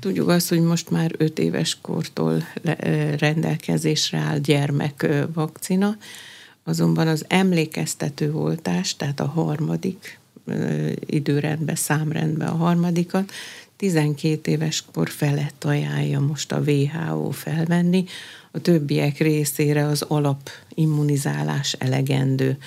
[0.00, 2.44] Tudjuk azt, hogy most már 5 éves kortól
[3.18, 5.96] rendelkezésre áll gyermek vakcina,
[6.64, 10.18] Azonban az emlékeztető oltás, tehát a harmadik
[11.06, 13.32] időrendben, számrendben a harmadikat,
[13.76, 18.04] 12 éves kor felett ajánlja most a WHO felvenni,
[18.50, 22.58] a többiek részére az alapimmunizálás elegendő.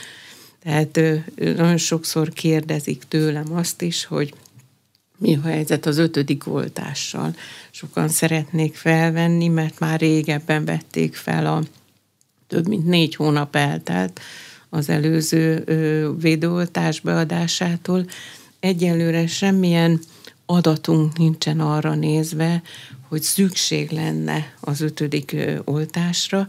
[0.64, 1.00] Tehát
[1.36, 4.34] nagyon sokszor kérdezik tőlem azt is, hogy
[5.18, 7.36] mi a helyzet az ötödik oltással.
[7.72, 11.64] Sokan szeretnék felvenni, mert már régebben vették fel a
[12.48, 14.20] több mint négy hónap eltelt
[14.70, 15.64] az előző
[16.20, 18.06] védőoltás beadásától.
[18.60, 20.00] Egyelőre semmilyen
[20.46, 22.62] adatunk nincsen arra nézve,
[23.08, 26.48] hogy szükség lenne az ötödik oltásra,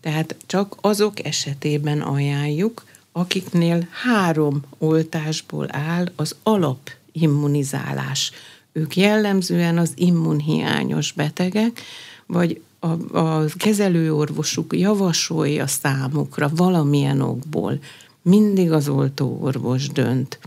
[0.00, 8.30] tehát csak azok esetében ajánljuk, akiknél három oltásból áll az alapimmunizálás.
[8.72, 11.80] Ők jellemzően az immunhiányos betegek,
[12.26, 17.78] vagy a, a kezelőorvosuk javasolja számukra valamilyen okból,
[18.22, 20.38] mindig az oltóorvos dönt,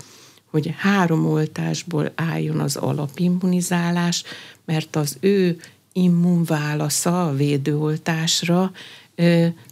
[0.54, 4.24] hogy három oltásból álljon az alapimmunizálás,
[4.66, 5.60] mert az ő
[5.94, 8.71] immunválasza a védőoltásra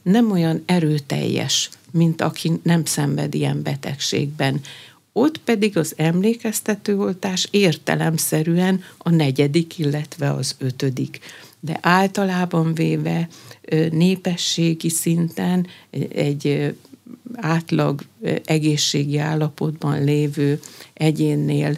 [0.03, 4.61] nem olyan erőteljes, mint aki nem szenved ilyen betegségben.
[5.13, 11.19] Ott pedig az emlékeztetőoltás értelemszerűen a negyedik, illetve az ötödik.
[11.59, 13.27] De általában véve
[13.91, 15.67] népességi szinten
[16.09, 16.75] egy
[17.35, 18.01] átlag
[18.45, 20.59] egészségi állapotban lévő
[21.01, 21.77] egyénnél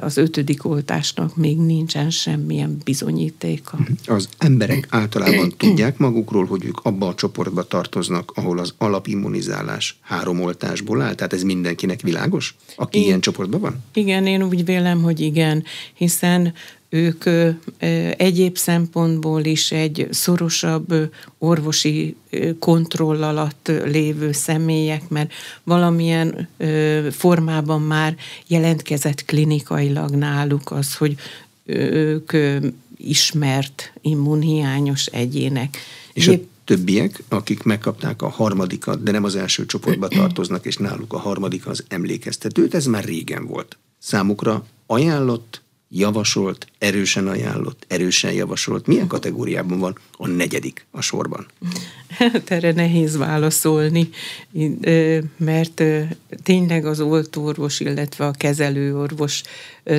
[0.00, 3.78] az ötödik oltásnak még nincsen semmilyen bizonyítéka.
[4.06, 10.40] Az emberek általában tudják magukról, hogy ők abba a csoportba tartoznak, ahol az alapimmunizálás három
[10.40, 11.14] oltásból áll?
[11.14, 13.82] Tehát ez mindenkinek világos, aki én, ilyen csoportban van?
[13.94, 16.54] Igen, én úgy vélem, hogy igen, hiszen
[16.92, 17.24] ők
[18.16, 22.16] egyéb szempontból is egy szorosabb orvosi
[22.58, 25.32] kontroll alatt lévő személyek, mert
[25.62, 26.48] valamilyen
[27.10, 28.16] formában már
[28.46, 31.14] jelentkezett klinikailag náluk az, hogy
[31.64, 32.32] ők
[32.96, 35.76] ismert immunhiányos egyének.
[36.12, 36.34] És a
[36.64, 41.66] többiek, akik megkapták a harmadikat, de nem az első csoportba tartoznak, és náluk a harmadik
[41.66, 43.78] az emlékeztetőt, ez már régen volt.
[43.98, 45.62] Számukra ajánlott
[45.92, 48.86] javasolt, erősen ajánlott, erősen javasolt.
[48.86, 51.46] Milyen kategóriában van a negyedik a sorban?
[52.08, 54.08] Hát erre nehéz válaszolni,
[55.36, 55.82] mert
[56.42, 59.42] tényleg az oltóorvos, illetve a kezelőorvos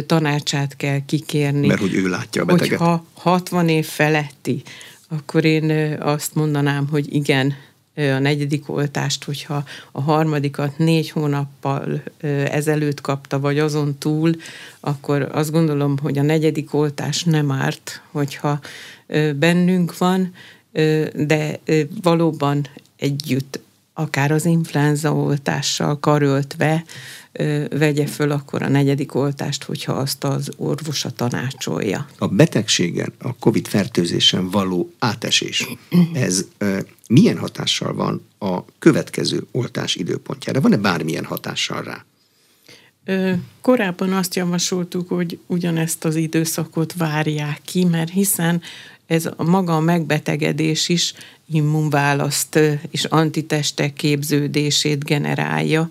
[0.06, 1.68] tanácsát kell kikérni.
[1.68, 2.80] Mert hogy ő látja a beteget.
[2.80, 4.62] Hogyha 60 év feletti,
[5.08, 7.54] akkor én azt mondanám, hogy igen,
[7.96, 12.04] a negyedik oltást, hogyha a harmadikat négy hónappal
[12.50, 14.32] ezelőtt kapta, vagy azon túl,
[14.80, 18.60] akkor azt gondolom, hogy a negyedik oltás nem árt, hogyha
[19.36, 20.34] bennünk van,
[21.14, 21.60] de
[22.02, 22.68] valóban
[22.98, 23.60] együtt,
[23.94, 26.84] akár az influenza oltással karöltve,
[27.70, 32.08] vegye föl akkor a negyedik oltást, hogyha azt az orvosa tanácsolja.
[32.18, 35.68] A betegségen, a COVID fertőzésen való átesés,
[36.14, 36.46] ez
[37.14, 40.62] milyen hatással van a következő oltás időpontjára?
[40.62, 42.06] Van-e bármilyen hatással rá?
[43.62, 48.62] Korábban azt javasoltuk, hogy ugyanezt az időszakot várják ki, mert hiszen
[49.06, 51.14] ez a maga a megbetegedés is
[51.46, 52.60] immunválaszt
[52.92, 55.90] és antitestek képződését generálja,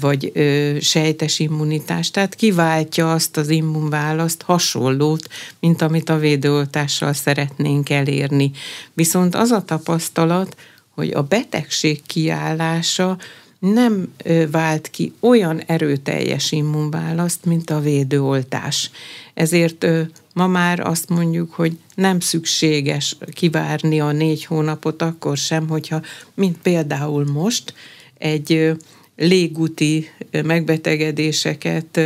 [0.00, 5.28] vagy ö, sejtes immunitás, tehát kiváltja azt az immunválaszt hasonlót,
[5.60, 8.50] mint amit a védőoltással szeretnénk elérni.
[8.94, 10.56] Viszont az a tapasztalat,
[10.94, 13.16] hogy a betegség kiállása
[13.58, 14.14] nem
[14.50, 18.90] vált ki olyan erőteljes immunválaszt, mint a védőoltás.
[19.34, 19.86] Ezért
[20.32, 26.02] ma már azt mondjuk, hogy nem szükséges kivárni a négy hónapot akkor sem, hogyha,
[26.34, 27.74] mint például most,
[28.18, 28.76] egy
[29.16, 30.10] légúti
[30.44, 32.00] megbetegedéseket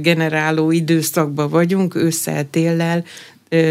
[0.00, 3.04] generáló időszakban vagyunk, ősszel, téllel,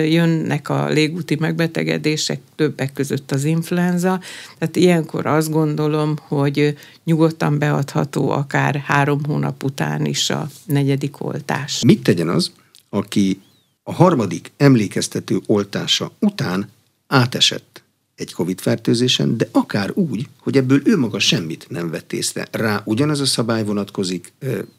[0.05, 4.19] jönnek a légúti megbetegedések, többek között az influenza,
[4.57, 11.81] tehát ilyenkor azt gondolom, hogy nyugodtan beadható akár három hónap után is a negyedik oltás.
[11.85, 12.51] Mit tegyen az,
[12.89, 13.39] aki
[13.83, 16.69] a harmadik emlékeztető oltása után
[17.07, 17.72] átesett
[18.15, 22.47] egy COVID-fertőzésen, de akár úgy, hogy ebből ő maga semmit nem vett észre.
[22.51, 24.33] Rá ugyanaz a szabály vonatkozik,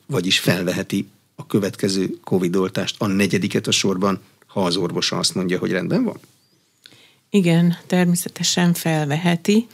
[0.06, 5.70] vagyis felveheti a következő COVID-oltást, a negyediket a sorban, ha az orvosa azt mondja, hogy
[5.70, 6.18] rendben van?
[7.30, 9.66] Igen, természetesen felveheti,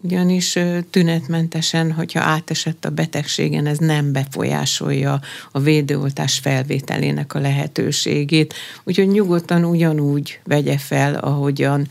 [0.00, 0.58] ugyanis
[0.90, 5.20] tünetmentesen, hogyha átesett a betegségen, ez nem befolyásolja
[5.52, 8.54] a védőoltás felvételének a lehetőségét.
[8.84, 11.88] Úgyhogy nyugodtan ugyanúgy vegye fel, ahogyan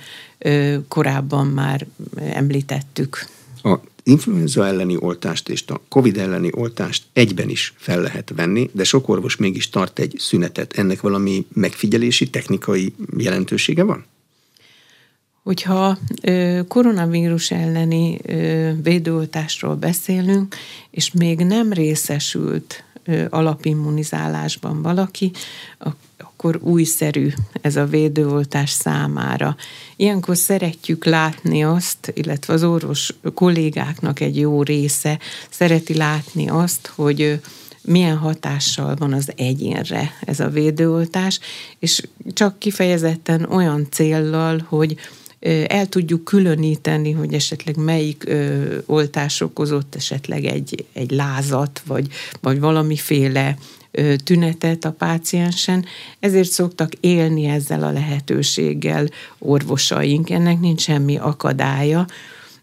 [0.88, 1.86] korábban már
[2.34, 3.26] említettük.
[3.64, 8.84] A influenza elleni oltást és a COVID elleni oltást egyben is fel lehet venni, de
[8.84, 10.74] sok orvos mégis tart egy szünetet.
[10.74, 14.06] Ennek valami megfigyelési, technikai jelentősége van?
[15.48, 15.98] Hogyha
[16.68, 18.20] koronavírus elleni
[18.84, 20.56] védőoltásról beszélünk,
[20.92, 22.84] és még nem részesült
[23.30, 25.32] alapimmunizálásban valaki,
[26.18, 27.32] akkor újszerű
[27.62, 29.56] ez a védőoltás számára.
[29.96, 35.20] Ilyenkor szeretjük látni azt, illetve az orvos kollégáknak egy jó része
[35.50, 37.40] szereti látni azt, hogy
[37.82, 41.40] milyen hatással van az egyénre ez a védőoltás,
[41.80, 44.98] és csak kifejezetten olyan céllal, hogy
[45.68, 48.30] el tudjuk különíteni, hogy esetleg melyik
[48.86, 52.08] oltás okozott esetleg egy, egy lázat, vagy,
[52.42, 53.58] vagy valamiféle
[54.24, 55.86] tünetet a páciensen,
[56.20, 59.08] ezért szoktak élni ezzel a lehetőséggel
[59.40, 60.30] orvosaink.
[60.30, 62.08] Ennek nincs semmi akadálya,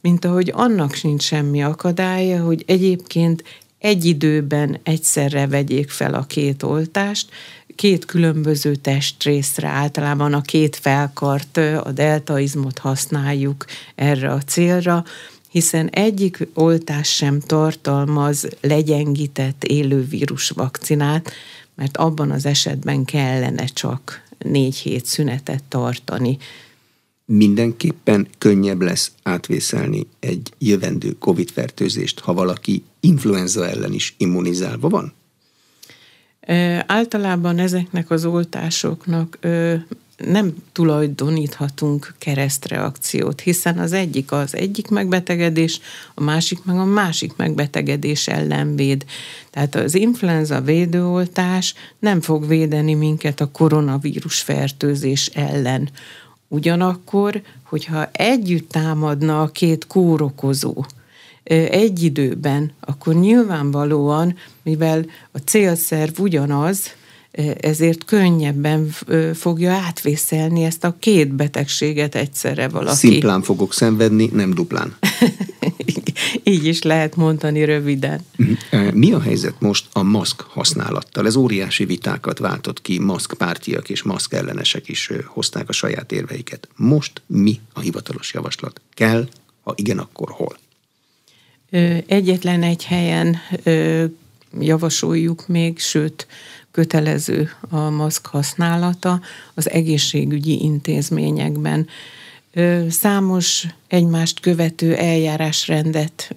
[0.00, 3.44] mint ahogy annak sincs semmi akadálya, hogy egyébként
[3.78, 7.28] egy időben egyszerre vegyék fel a két oltást,
[7.74, 13.64] két különböző testrészre, általában a két felkart, a deltaizmot használjuk
[13.94, 15.04] erre a célra,
[15.50, 21.32] hiszen egyik oltás sem tartalmaz legyengített élővírus vakcinát,
[21.74, 26.38] mert abban az esetben kellene csak négy hét szünetet tartani.
[27.24, 35.12] Mindenképpen könnyebb lesz átvészelni egy jövendő COVID-fertőzést, ha valaki influenza ellen is immunizálva van?
[36.86, 39.38] Általában ezeknek az oltásoknak
[40.16, 45.80] nem tulajdoníthatunk keresztreakciót, hiszen az egyik az egyik megbetegedés,
[46.14, 49.04] a másik meg a másik megbetegedés ellen véd.
[49.50, 55.88] Tehát az influenza védőoltás nem fog védeni minket a koronavírus fertőzés ellen.
[56.48, 60.84] Ugyanakkor, hogyha együtt támadna a két kórokozó,
[61.44, 66.94] egy időben, akkor nyilvánvalóan, mivel a célszerv ugyanaz,
[67.60, 68.94] ezért könnyebben
[69.34, 72.96] fogja átvészelni ezt a két betegséget egyszerre valaki.
[72.96, 74.96] Szimplán fogok szenvedni, nem duplán.
[76.42, 78.20] Így is lehet mondani röviden.
[78.36, 78.96] Mhm.
[78.98, 81.26] Mi a helyzet most a maszk használattal?
[81.26, 86.68] Ez óriási vitákat váltott ki, maszkpártiak és maszk ellenesek is hozták a saját érveiket.
[86.76, 88.80] Most mi a hivatalos javaslat?
[88.94, 89.28] Kell?
[89.62, 90.56] Ha igen, akkor hol?
[92.06, 93.36] Egyetlen egy helyen
[94.60, 96.26] javasoljuk még, sőt,
[96.70, 99.20] kötelező a maszk használata
[99.54, 101.86] az egészségügyi intézményekben.
[102.88, 106.36] Számos egymást követő eljárásrendet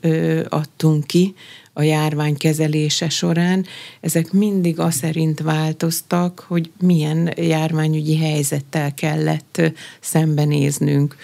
[0.49, 1.35] adtunk ki
[1.73, 3.65] a járvány kezelése során.
[4.01, 9.61] Ezek mindig az szerint változtak, hogy milyen járványügyi helyzettel kellett
[9.99, 11.15] szembenéznünk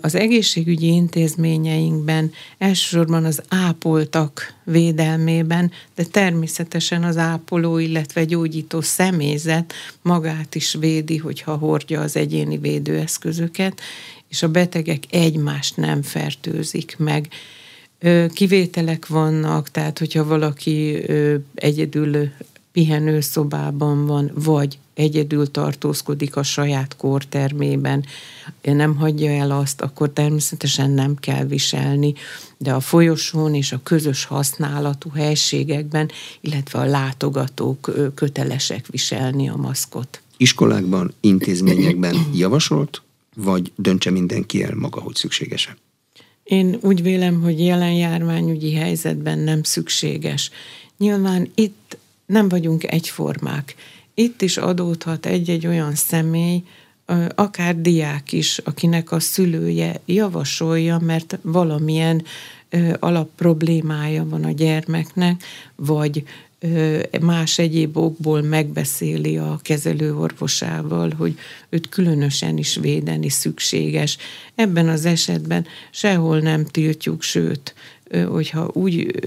[0.00, 10.54] az egészségügyi intézményeinkben elsősorban az ápoltak védelmében, de természetesen az ápoló, illetve gyógyító személyzet magát
[10.54, 13.80] is védi, hogyha hordja az egyéni védőeszközöket,
[14.28, 17.28] és a betegek egymást nem fertőzik meg.
[18.32, 21.04] Kivételek vannak, tehát hogyha valaki
[21.54, 22.30] egyedül
[22.72, 28.04] pihenőszobában van, vagy egyedül tartózkodik a saját kórtermében,
[28.62, 32.14] nem hagyja el azt, akkor természetesen nem kell viselni,
[32.56, 40.20] de a folyosón és a közös használatú helységekben, illetve a látogatók kötelesek viselni a maszkot.
[40.36, 43.02] Iskolákban, intézményekben javasolt,
[43.36, 45.76] vagy döntse mindenki el maga, hogy szükséges-e?
[46.44, 50.50] Én úgy vélem, hogy jelen járványügyi helyzetben nem szükséges.
[50.96, 51.96] Nyilván itt
[52.26, 53.74] nem vagyunk egyformák.
[54.18, 56.62] Itt is adódhat egy-egy olyan személy,
[57.34, 62.24] akár diák is, akinek a szülője javasolja, mert valamilyen
[62.98, 65.42] alapproblémája van a gyermeknek,
[65.76, 66.24] vagy
[67.20, 71.38] más egyéb okból megbeszéli a kezelőorvosával, hogy
[71.68, 74.16] őt különösen is védeni szükséges.
[74.54, 77.74] Ebben az esetben sehol nem tiltjuk, sőt,
[78.28, 79.20] hogyha úgy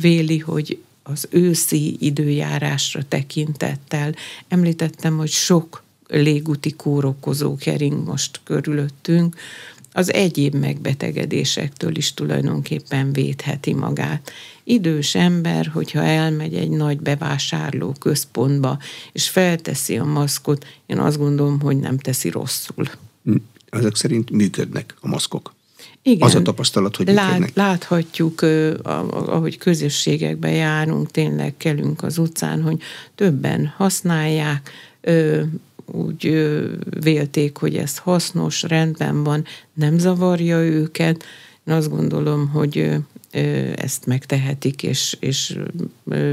[0.00, 0.78] véli, hogy
[1.12, 4.14] az őszi időjárásra tekintettel.
[4.48, 9.36] Említettem, hogy sok légúti kórokozó kering most körülöttünk,
[9.92, 14.30] az egyéb megbetegedésektől is tulajdonképpen védheti magát.
[14.64, 18.78] Idős ember, hogyha elmegy egy nagy bevásárló központba,
[19.12, 22.88] és felteszi a maszkot, én azt gondolom, hogy nem teszi rosszul.
[23.70, 25.54] Ezek szerint működnek a maszkok.
[26.08, 26.28] Igen.
[26.28, 28.42] Az a tapasztalat, hogy Lát, Láthatjuk,
[29.10, 32.80] ahogy közösségekben járunk, tényleg kelünk az utcán, hogy
[33.14, 34.70] többen használják,
[35.86, 36.48] úgy
[37.00, 41.24] vélték, hogy ez hasznos, rendben van, nem zavarja őket.
[41.66, 42.90] Én azt gondolom, hogy
[43.76, 45.58] ezt megtehetik, és, és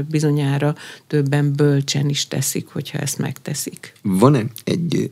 [0.08, 0.74] bizonyára
[1.06, 3.92] többen bölcsen is teszik, hogyha ezt megteszik.
[4.02, 5.10] Van-e egy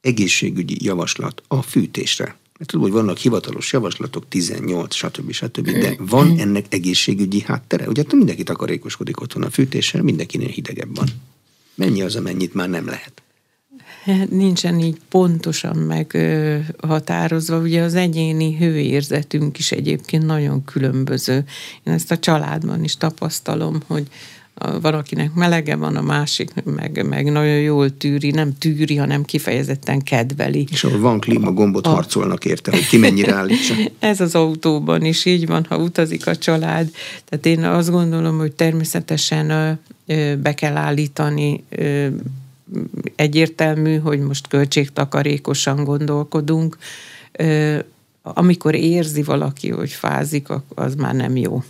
[0.00, 2.36] egészségügyi javaslat a fűtésre?
[2.58, 5.30] Mert tudom, hogy vannak hivatalos javaslatok, 18, stb.
[5.30, 5.70] stb.
[5.70, 7.88] De van ennek egészségügyi háttere?
[7.88, 11.08] Ugye mindenki takarékoskodik otthon a fűtéssel, mindenkinél hidegebb van.
[11.74, 13.22] Mennyi az, amennyit már nem lehet?
[14.04, 17.58] Hát nincsen így pontosan meghatározva.
[17.58, 21.44] Ugye az egyéni hőérzetünk is egyébként nagyon különböző.
[21.84, 24.06] Én ezt a családban is tapasztalom, hogy
[24.80, 30.66] valakinek melege van, a másik meg, meg nagyon jól tűri, nem tűri, hanem kifejezetten kedveli.
[30.70, 31.90] És ahol van klíma gombot a...
[31.90, 33.74] harcolnak érte, hogy ki mennyire állítsa.
[33.98, 36.90] Ez az autóban is így van, ha utazik a család.
[37.24, 39.78] Tehát én azt gondolom, hogy természetesen
[40.42, 41.64] be kell állítani
[43.16, 46.78] egyértelmű, hogy most költségtakarékosan gondolkodunk.
[48.22, 51.62] Amikor érzi valaki, hogy fázik, az már nem jó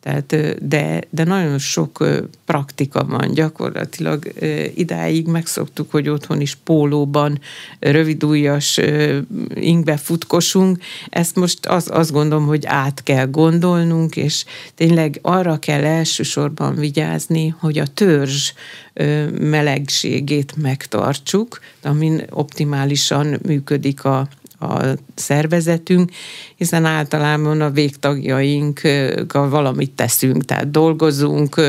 [0.00, 0.36] Tehát,
[0.68, 2.04] de, de nagyon sok
[2.44, 4.32] praktika van gyakorlatilag.
[4.74, 7.40] Idáig megszoktuk, hogy otthon is pólóban,
[7.78, 8.80] rövidújas
[9.54, 10.78] ingbe futkosunk.
[11.08, 14.44] Ezt most az, azt gondolom, hogy át kell gondolnunk, és
[14.74, 18.52] tényleg arra kell elsősorban vigyázni, hogy a törzs
[19.40, 24.28] melegségét megtartsuk, amin optimálisan működik a,
[24.60, 24.84] a
[25.14, 26.10] szervezetünk,
[26.56, 31.60] hiszen általában a végtagjainkkal valamit teszünk, tehát dolgozunk,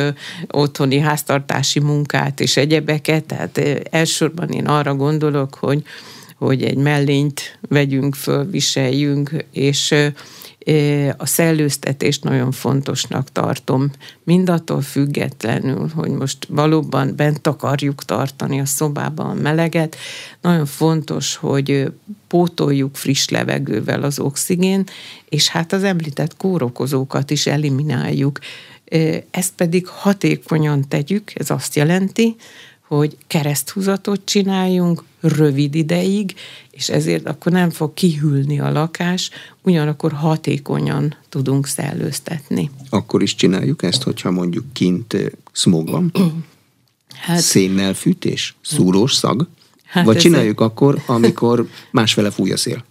[0.48, 3.62] otthoni háztartási munkát és egyebeket, tehát
[3.92, 5.84] elsősorban én arra gondolok, hogy,
[6.38, 9.96] hogy egy mellényt vegyünk föl, viseljünk, és
[11.18, 13.92] a szellőztetést nagyon fontosnak tartom,
[14.24, 19.96] mindattól függetlenül, hogy most valóban bent akarjuk tartani a szobában a meleget,
[20.42, 21.92] nagyon fontos, hogy
[22.28, 24.84] pótoljuk friss levegővel az oxigén,
[25.30, 28.40] és hát az említett kórokozókat is elimináljuk.
[29.32, 32.36] Ezt pedig hatékonyan tegyük, ez azt jelenti,
[32.88, 36.36] hogy kereszthúzatot csináljunk rövid ideig,
[36.72, 39.30] és ezért akkor nem fog kihűlni a lakás,
[39.62, 42.70] ugyanakkor hatékonyan tudunk szellőztetni.
[42.90, 45.18] Akkor is csináljuk ezt, hogyha mondjuk kint
[45.52, 46.12] smog van?
[47.14, 48.56] Hát, Szénnel fűtés?
[48.62, 49.48] Szúrós szag?
[49.86, 50.66] Hát Vagy csináljuk egy...
[50.68, 52.84] akkor, amikor másfele fúj a szél?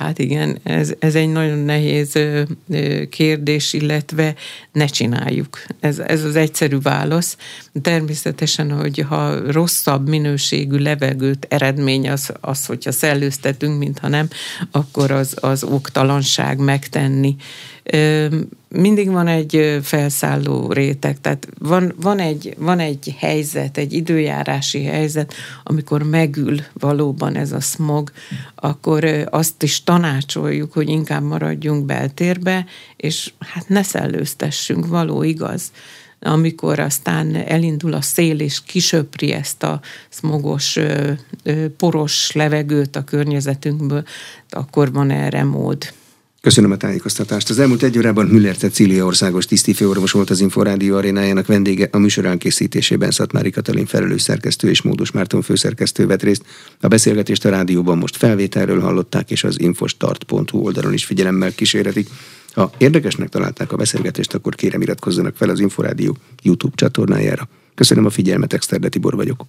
[0.00, 2.18] Hát igen, ez, ez egy nagyon nehéz
[3.10, 4.34] kérdés, illetve
[4.72, 5.62] ne csináljuk.
[5.80, 7.36] Ez, ez az egyszerű válasz.
[7.82, 14.28] Természetesen, hogy ha rosszabb minőségű levegőt eredmény az, az hogyha szellőztetünk, mintha nem,
[14.70, 17.36] akkor az, az oktalanság megtenni
[18.68, 25.34] mindig van egy felszálló réteg, tehát van, van, egy, van egy helyzet, egy időjárási helyzet,
[25.62, 28.12] amikor megül valóban ez a smog,
[28.54, 32.66] akkor azt is tanácsoljuk, hogy inkább maradjunk beltérbe,
[32.96, 35.70] és hát ne szellőztessünk, való igaz
[36.22, 40.78] amikor aztán elindul a szél és kisöpri ezt a smogos,
[41.76, 44.04] poros levegőt a környezetünkből,
[44.50, 45.92] akkor van erre mód.
[46.40, 47.50] Köszönöm a tájékoztatást.
[47.50, 51.88] Az elmúlt egy órában Müller Cecília országos tisztifőorvos volt az Inforádió arénájának vendége.
[51.92, 56.44] A műsor elkészítésében Szatmári Katalin felelős szerkesztő és Módos Márton főszerkesztő vett részt.
[56.80, 62.08] A beszélgetést a rádióban most felvételről hallották, és az infostart.hu oldalon is figyelemmel kísérhetik.
[62.52, 67.48] Ha érdekesnek találták a beszélgetést, akkor kérem iratkozzanak fel az Inforádió YouTube csatornájára.
[67.74, 69.44] Köszönöm a figyelmet, Exterde Tibor vagyok.